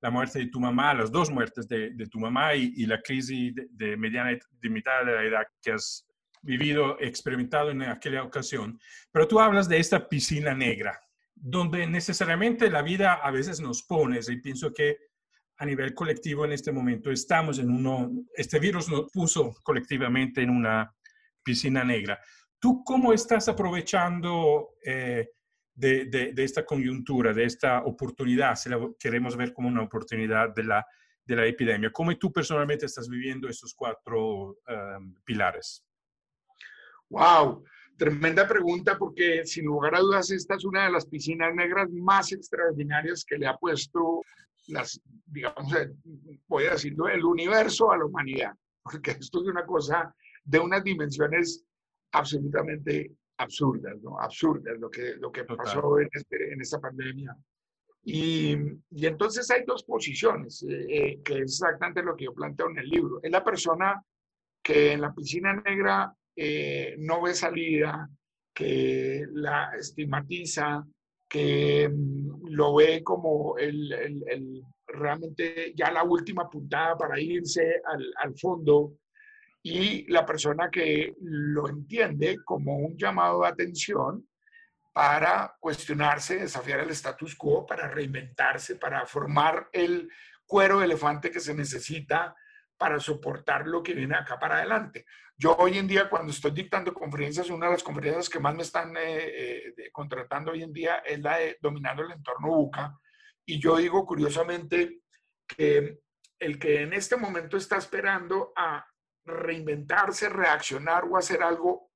[0.00, 3.96] la muerte de tu mamá, las dos muertes de, tu mamá y, la crisis de,
[3.96, 6.06] mediana de mitad de la edad que has
[6.42, 8.78] vivido, experimentado en aquella ocasión,
[9.10, 11.00] pero tú hablas de esta piscina negra,
[11.34, 14.96] donde necesariamente la vida a veces nos pone, y pienso que
[15.58, 20.50] a nivel colectivo en este momento estamos en uno, este virus nos puso colectivamente en
[20.50, 20.92] una
[21.42, 22.18] piscina negra.
[22.58, 25.30] ¿Tú cómo estás aprovechando eh,
[25.74, 30.64] de, de, esta coyuntura, de esta oportunidad, si la queremos ver como una oportunidad de
[30.64, 30.86] la,
[31.24, 31.90] de la epidemia?
[31.90, 35.84] ¿Cómo tú personalmente estás viviendo estos cuatro um, pilares?
[37.12, 37.62] Wow,
[37.98, 42.32] tremenda pregunta porque sin lugar a dudas esta es una de las piscinas negras más
[42.32, 44.22] extraordinarias que le ha puesto
[44.68, 45.70] las, digamos,
[46.48, 50.82] voy a decirlo, el universo a la humanidad, porque esto es una cosa de unas
[50.82, 51.62] dimensiones
[52.12, 54.18] absolutamente absurdas, ¿no?
[54.18, 57.36] Absurdas lo que, lo que pasó en, este, en esta pandemia.
[58.04, 58.56] Y,
[58.90, 62.78] y, entonces hay dos posiciones, eh, eh, que es exactamente lo que yo planteo en
[62.78, 63.20] el libro.
[63.22, 64.02] Es la persona
[64.62, 68.08] que en la piscina negra eh, no ve salida,
[68.54, 70.84] que la estigmatiza,
[71.28, 78.38] que mm, lo ve como el, realmente ya la última puntada para irse al, al
[78.38, 78.94] fondo
[79.62, 84.26] y la persona que lo entiende como un llamado de atención
[84.92, 90.10] para cuestionarse, desafiar el status quo, para reinventarse, para formar el
[90.44, 92.34] cuero de elefante que se necesita
[92.82, 95.06] para soportar lo que viene acá para adelante.
[95.36, 98.64] Yo hoy en día, cuando estoy dictando conferencias, una de las conferencias que más me
[98.64, 102.98] están eh, eh, contratando hoy en día es la de Dominando el entorno buca.
[103.46, 105.02] Y yo digo curiosamente
[105.46, 106.00] que
[106.40, 108.84] el que en este momento está esperando a
[109.26, 111.92] reinventarse, reaccionar o hacer algo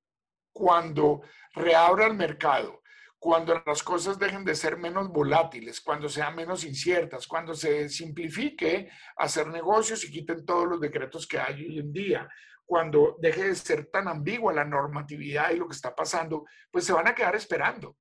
[0.52, 1.22] cuando
[1.52, 2.80] reabra el mercado,
[3.26, 8.88] cuando las cosas dejen de ser menos volátiles, cuando sean menos inciertas, cuando se simplifique
[9.16, 12.28] hacer negocios y quiten todos los decretos que hay hoy en día,
[12.64, 16.92] cuando deje de ser tan ambigua la normatividad y lo que está pasando, pues se
[16.92, 17.96] van a quedar esperando.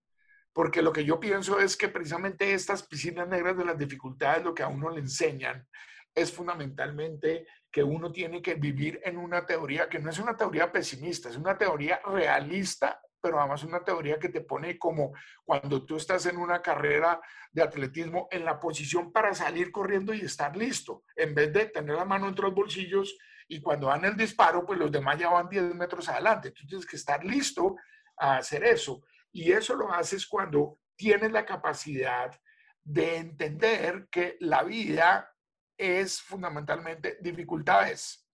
[0.53, 4.53] Porque lo que yo pienso es que precisamente estas piscinas negras de las dificultades, lo
[4.53, 5.67] que a uno le enseñan
[6.13, 10.71] es fundamentalmente que uno tiene que vivir en una teoría que no es una teoría
[10.71, 15.11] pesimista, es una teoría realista pero además una teoría que te pone como
[15.43, 17.19] cuando tú estás en una carrera
[17.51, 21.95] de atletismo en la posición para salir corriendo y estar listo, en vez de tener
[21.95, 23.17] la mano entre los bolsillos
[23.47, 26.51] y cuando dan el disparo, pues los demás ya van 10 metros adelante.
[26.51, 27.77] Tú tienes que estar listo
[28.15, 29.01] a hacer eso.
[29.31, 32.39] Y eso lo haces cuando tienes la capacidad
[32.83, 35.33] de entender que la vida
[35.75, 38.25] es fundamentalmente dificultades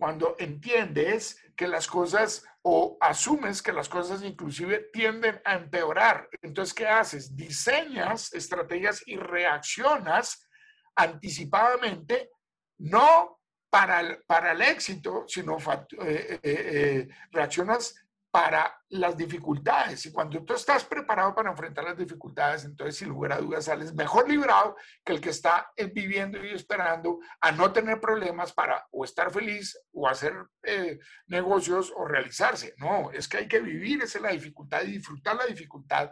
[0.00, 6.28] cuando entiendes que las cosas o asumes que las cosas inclusive tienden a empeorar.
[6.42, 7.34] Entonces, ¿qué haces?
[7.34, 10.46] Diseñas estrategias y reaccionas
[10.94, 12.30] anticipadamente,
[12.78, 13.40] no
[13.70, 17.94] para el, para el éxito, sino eh, eh, eh, reaccionas
[18.30, 20.06] para las dificultades.
[20.06, 23.92] Y cuando tú estás preparado para enfrentar las dificultades, entonces sin lugar a dudas sales
[23.92, 29.04] mejor librado que el que está viviendo y esperando a no tener problemas para o
[29.04, 32.74] estar feliz o hacer eh, negocios o realizarse.
[32.78, 36.10] No, es que hay que vivir esa es la dificultad y disfrutar la dificultad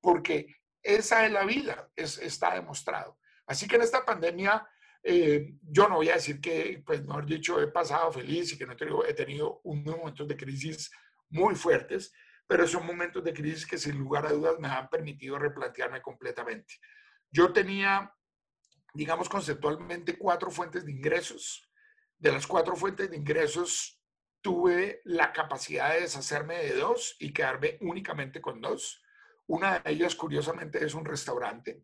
[0.00, 0.46] porque
[0.82, 3.18] esa es la vida, es, está demostrado.
[3.46, 4.66] Así que en esta pandemia...
[5.00, 8.66] Eh, yo no voy a decir que, pues, mejor dicho, he pasado feliz y que
[8.66, 10.90] no he tenido, he tenido momentos de crisis
[11.30, 12.12] muy fuertes,
[12.46, 16.74] pero son momentos de crisis que sin lugar a dudas me han permitido replantearme completamente.
[17.30, 18.14] Yo tenía,
[18.94, 21.70] digamos conceptualmente, cuatro fuentes de ingresos.
[22.16, 23.98] De las cuatro fuentes de ingresos,
[24.40, 29.02] tuve la capacidad de deshacerme de dos y quedarme únicamente con dos.
[29.46, 31.82] Una de ellas, curiosamente, es un restaurante.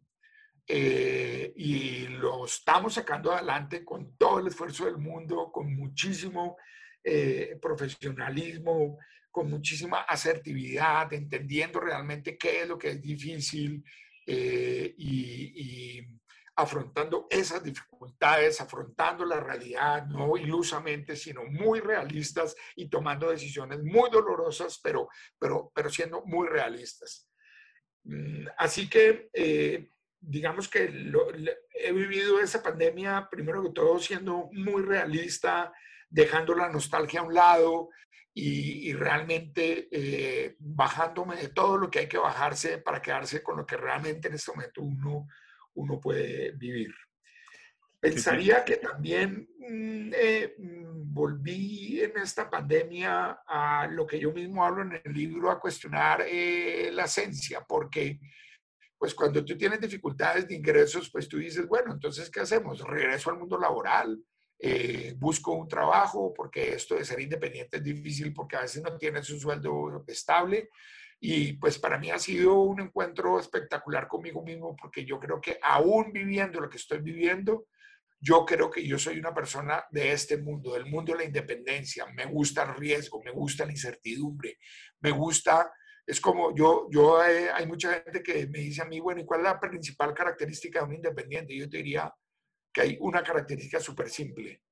[0.66, 6.56] Eh, y lo estamos sacando adelante con todo el esfuerzo del mundo, con muchísimo
[7.02, 8.98] eh, profesionalismo,
[9.34, 13.84] con muchísima asertividad, entendiendo realmente qué es lo que es difícil
[14.24, 16.06] eh, y,
[16.54, 24.08] afrontando esas dificultades, afrontando la realidad, no ilusamente, sino muy realistas y tomando decisiones muy
[24.08, 27.28] dolorosas, pero, pero, pero siendo muy realistas.
[28.04, 29.88] Mm, así que, eh,
[30.20, 30.84] digamos que
[31.74, 35.72] he vivido esa pandemia, primero que todo, siendo muy realista,
[36.14, 37.90] dejando la nostalgia a un lado,
[38.36, 43.64] y, realmente eh, bajándome de todo lo que hay que bajarse para quedarse con lo
[43.64, 45.28] que realmente en este momento uno,
[45.74, 46.92] uno puede vivir.
[48.00, 54.64] Pensaría que también mm, eh, mm, volví en esta pandemia a lo que yo mismo
[54.64, 58.18] hablo en el libro, a cuestionar eh, la esencia, porque
[58.98, 62.80] pues cuando tú tienes dificultades de ingresos, pues tú dices, bueno, entonces, ¿qué hacemos?
[62.80, 64.18] ¿Regreso al mundo laboral?
[64.66, 68.96] Eh, busco un trabajo porque esto de ser independiente es difícil porque a veces no
[68.96, 70.70] tienes un sueldo estable.
[71.20, 75.58] Y pues para mí ha sido un encuentro espectacular conmigo mismo porque yo creo que
[75.62, 77.66] aún viviendo lo que estoy viviendo,
[78.18, 82.06] yo creo que yo soy una persona de este mundo, del mundo de la independencia.
[82.14, 84.56] Me gusta el riesgo, me gusta la incertidumbre,
[85.00, 85.70] me gusta,
[86.06, 89.26] es como yo, yo eh, hay mucha gente que me dice a mí, bueno, ¿y
[89.26, 91.54] cuál es la principal característica de un independiente?
[91.54, 92.10] yo te diría,
[92.74, 94.62] que hay una característica súper simple.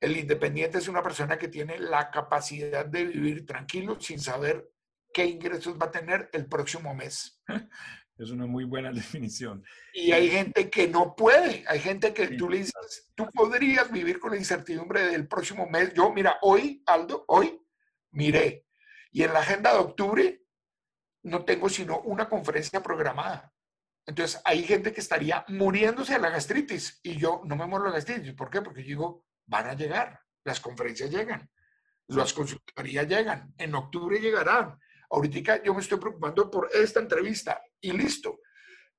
[0.00, 4.70] El independiente es una persona que tiene la capacidad de vivir tranquilo sin saber
[5.12, 7.40] qué ingresos va a tener el próximo mes.
[8.18, 9.64] Es una muy buena definición.
[9.94, 11.64] Y hay gente que no puede.
[11.68, 15.94] Hay gente que tú le dices, tú podrías vivir con la incertidumbre del próximo mes.
[15.94, 17.60] Yo, mira, hoy, Aldo, hoy
[18.10, 18.66] miré.
[19.12, 20.42] Y en la agenda de octubre
[21.22, 23.52] no tengo sino una conferencia programada.
[24.08, 27.90] Entonces, hay gente que estaría muriéndose de la gastritis y yo no me muero de
[27.90, 28.32] la gastritis.
[28.32, 28.62] ¿Por qué?
[28.62, 31.46] Porque yo digo, van a llegar, las conferencias llegan,
[32.06, 34.78] las consultorías llegan, en octubre llegarán.
[35.10, 38.40] Ahorita yo me estoy preocupando por esta entrevista y listo.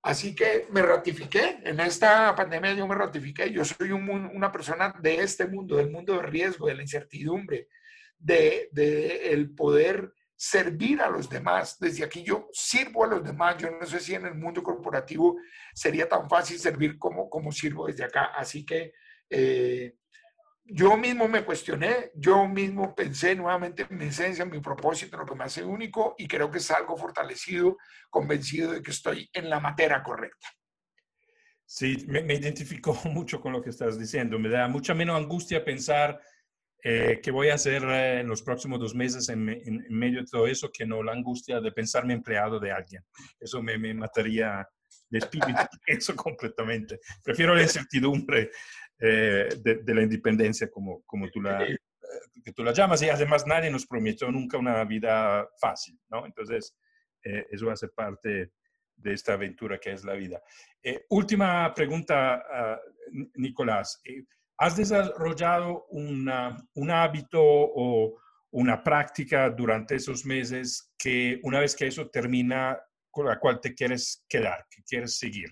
[0.04, 5.22] Así que me ratifiqué, en esta pandemia yo me ratifiqué, yo soy una persona de
[5.24, 7.68] este mundo, del mundo de riesgo, de la incertidumbre,
[8.16, 11.78] de, de el poder servir a los demás.
[11.80, 13.58] Desde aquí yo sirvo a los demás.
[13.58, 15.36] Yo no sé si en el mundo corporativo
[15.74, 18.32] sería tan fácil servir como, como sirvo desde acá.
[18.34, 18.94] Así que
[19.30, 19.96] eh,
[20.64, 25.20] yo mismo me cuestioné, yo mismo pensé nuevamente en mi esencia, en mi propósito, en
[25.20, 27.78] lo que me hace único y creo que salgo fortalecido,
[28.10, 30.48] convencido de que estoy en la materia correcta.
[31.66, 34.40] Sí, me, me identifico mucho con lo que estás diciendo.
[34.40, 36.18] Me da mucha menos angustia pensar
[36.84, 39.44] Eh, ¿Qué voy a hacer en los próximos dos meses en,
[39.90, 43.04] medio de todo eso que no la angustia de pensarme empleado de alguien?
[43.40, 44.68] Eso me, me mataría
[45.10, 45.52] de espíritu,
[45.86, 47.00] eso completamente.
[47.24, 48.52] Prefiero la incertidumbre
[48.98, 51.66] de, de, la independencia como, como tú la,
[52.44, 56.26] que tú la llamas y además nadie nos prometió nunca una vida fácil, ¿no?
[56.26, 56.76] Entonces,
[57.24, 58.52] eh, eso ser parte
[58.96, 60.42] de esta aventura que es la vida.
[60.84, 62.44] Eh, última pregunta,
[63.12, 64.02] uh, Nicolás.
[64.62, 68.20] ¿Has desarrollado una, un hábito o
[68.52, 72.78] una práctica durante esos meses que una vez que eso termina,
[73.10, 75.50] con la cual te quieres quedar, que quieres seguir?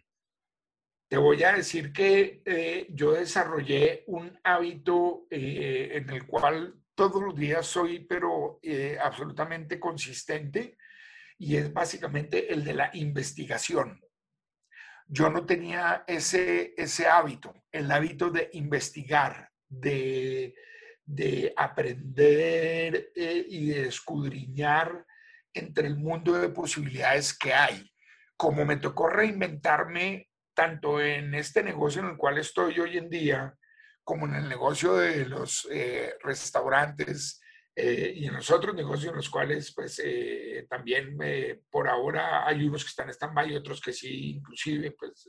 [1.10, 7.24] Te voy a decir que eh, yo desarrollé un hábito eh, en el cual todos
[7.24, 10.78] los días soy, pero eh, absolutamente consistente,
[11.38, 14.01] y es básicamente el de la investigación.
[15.08, 20.53] Yo no tenía ese, ese hábito, el hábito de investigar, de,
[21.05, 25.05] de aprender y de escudriñar
[25.53, 27.91] entre el mundo de posibilidades que hay.
[28.36, 33.55] Como me tocó reinventarme tanto en este negocio en el cual estoy hoy en día,
[34.03, 37.41] como en el negocio de los eh, restaurantes
[37.80, 41.15] eh, y en los otros negocios en los cuales pues eh, también
[41.69, 45.28] por ahora hay unos que están en stand-by otros que sí, inclusive pues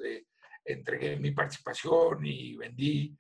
[0.65, 3.15] entregué mi participación y vendí,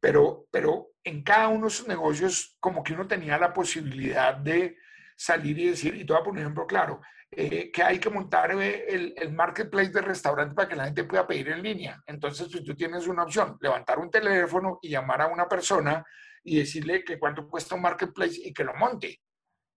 [0.00, 4.78] pero, pero en cada uno de esos negocios como que uno tenía la posibilidad de
[5.16, 7.00] salir y decir, y te voy a poner un ejemplo claro,
[7.30, 11.04] eh, que hay que montar eh, el, el, marketplace de restaurante para que la gente
[11.04, 12.02] pueda pedir en línea.
[12.06, 16.04] Entonces, pues tú tienes una opción, levantar un teléfono y llamar a una persona
[16.44, 19.20] y decirle que cuánto cuesta un marketplace y que lo monte.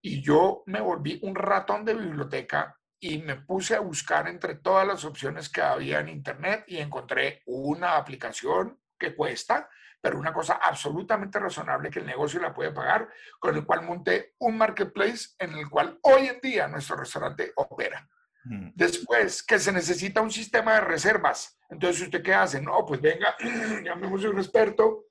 [0.02, 4.86] Y yo me volví un ratón de biblioteca y me puse a buscar entre todas
[4.86, 9.68] las opciones que había en Internet y encontré una aplicación que cuesta
[10.06, 13.08] pero una cosa absolutamente razonable que el negocio la puede pagar,
[13.40, 18.08] con el cual monté un marketplace en el cual hoy en día nuestro restaurante opera.
[18.44, 18.70] Mm.
[18.76, 21.58] Después, que se necesita un sistema de reservas.
[21.68, 22.62] Entonces, ¿usted qué hace?
[22.62, 23.34] No, pues venga,
[23.84, 25.05] llamemos a un experto,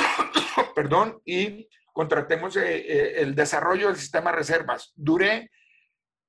[0.74, 4.92] perdón, y contratemos eh, eh, el desarrollo del sistema de reservas.
[4.94, 5.50] Duré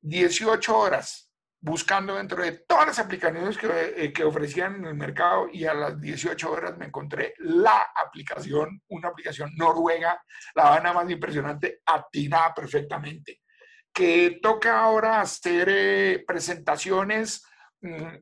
[0.01, 5.49] 18 horas buscando dentro de todas las aplicaciones que, eh, que, ofrecían en el mercado
[5.51, 10.23] y a las 18 horas me encontré la aplicación, una aplicación noruega,
[10.55, 13.41] la Habana más impresionante, atinada perfectamente,
[13.91, 17.43] que toca ahora hacer presentaciones,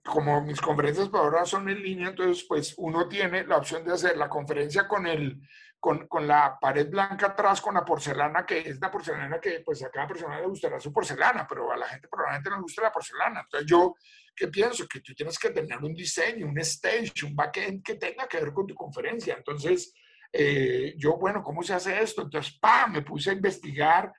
[0.03, 3.93] como mis conferencias por ahora son en línea, entonces pues uno tiene la opción de
[3.93, 5.39] hacer la conferencia con el
[5.79, 9.83] con, con, la pared blanca atrás, con la porcelana, que es la porcelana que pues
[9.83, 12.81] a cada persona le gustará su porcelana, pero a la gente probablemente no le gusta
[12.81, 13.41] la porcelana.
[13.41, 13.95] Entonces yo,
[14.35, 14.87] ¿qué pienso?
[14.87, 18.51] Que tú tienes que tener un diseño, un stage, un backend que tenga que ver
[18.51, 19.35] con tu conferencia.
[19.37, 19.93] Entonces,
[20.33, 22.23] eh, yo, bueno, ¿cómo se hace esto?
[22.23, 24.11] Entonces, pa, me puse a investigar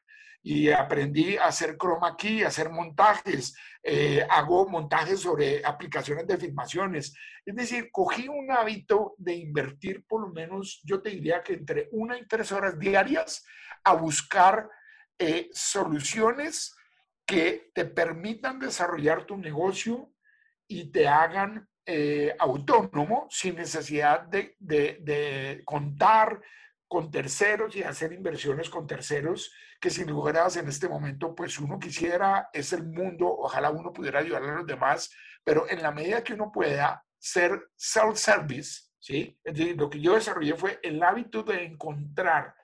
[0.49, 6.37] y aprendí a hacer chroma key, a hacer montajes, eh, hago montajes sobre aplicaciones de
[6.37, 7.17] filmaciones.
[7.45, 11.89] Es decir, cogí un hábito de invertir por lo menos, yo te diría que entre
[11.91, 13.45] una y tres horas diarias
[13.83, 14.71] a buscar
[15.19, 16.77] eh, soluciones
[17.27, 20.13] que te permitan desarrollar tu negocio
[20.69, 26.41] y te hagan eh, autónomo sin necesidad de contar
[26.89, 31.59] con terceros y hacer inversiones con terceros que sin lugar a en este momento pues
[31.59, 35.11] uno quisiera, es el mundo, ojalá uno pudiera ayudar a los demás,
[35.45, 39.39] pero en la medida que uno pueda ser self-service, ¿sí?
[39.77, 42.55] lo que yo desarrollé fue el hábito de encontrar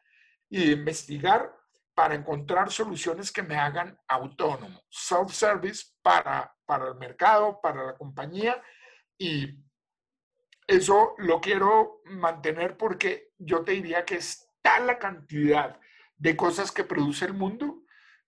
[0.49, 1.53] y investigar
[1.95, 8.62] para encontrar soluciones que me hagan autónomo, self-service para, para el mercado, para la compañía
[9.18, 9.59] y
[10.67, 15.79] eso lo quiero mantener porque yo te diría que está la cantidad
[16.17, 17.83] de cosas que produce el mundo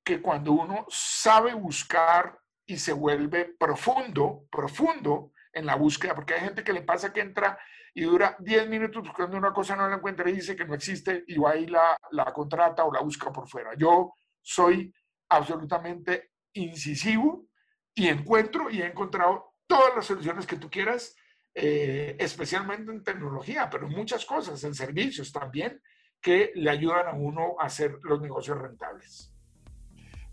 [0.05, 6.41] que cuando uno sabe buscar y se vuelve profundo, profundo en la búsqueda, porque hay
[6.41, 7.59] gente que le pasa que entra
[7.95, 11.25] y dura 10 minutos buscando una cosa, no la encuentra y dice que no existe
[11.29, 13.71] y va y la, la contrata o la busca por fuera.
[13.77, 14.93] Yo soy
[15.29, 17.47] absolutamente incisivo
[17.95, 21.15] y encuentro y he encontrado todas las soluciones que tú quieras
[21.55, 25.81] eh, especialmente en tecnología, pero en muchas cosas, en servicios también,
[26.21, 29.33] que le ayudan a uno a hacer los negocios rentables.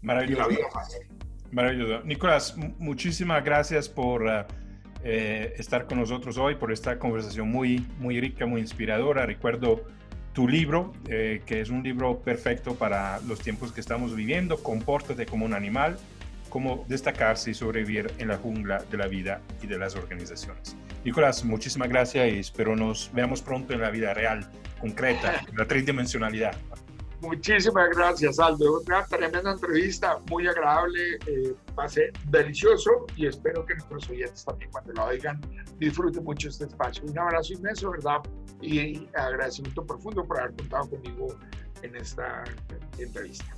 [0.02, 0.50] Maravilloso.
[1.52, 2.04] Maravilloso.
[2.06, 4.46] Nicolás, muchísimas gracias por uh,
[5.04, 9.26] eh, estar con nosotros hoy, por esta conversación muy, muy rica, muy inspiradora.
[9.26, 9.86] Recuerdo
[10.34, 15.26] tu libro, eh, que es un libro perfecto para los tiempos que estamos viviendo, Compórtate
[15.26, 15.98] como un animal,
[16.52, 20.76] cómo destacarse y sobrevivir en la jungla de la vida y de las organizaciones.
[21.04, 24.48] Nicolás, muchísimas gracias y espero nos veamos pronto en la vida real
[24.80, 26.56] concreta, la tridimensionalidad.
[27.22, 28.82] Muchísimas gracias, Aldo.
[28.82, 31.54] Una tremenda entrevista, muy agradable, eh,
[31.88, 35.40] ser delicioso y espero que nuestros oyentes también cuando lo oigan
[35.78, 37.04] disfruten mucho este espacio.
[37.06, 38.22] Un abrazo inmenso, ¿verdad?
[38.60, 41.28] Y agradecimiento profundo por haber contado conmigo
[41.84, 42.44] en esta
[42.98, 43.56] entrevista.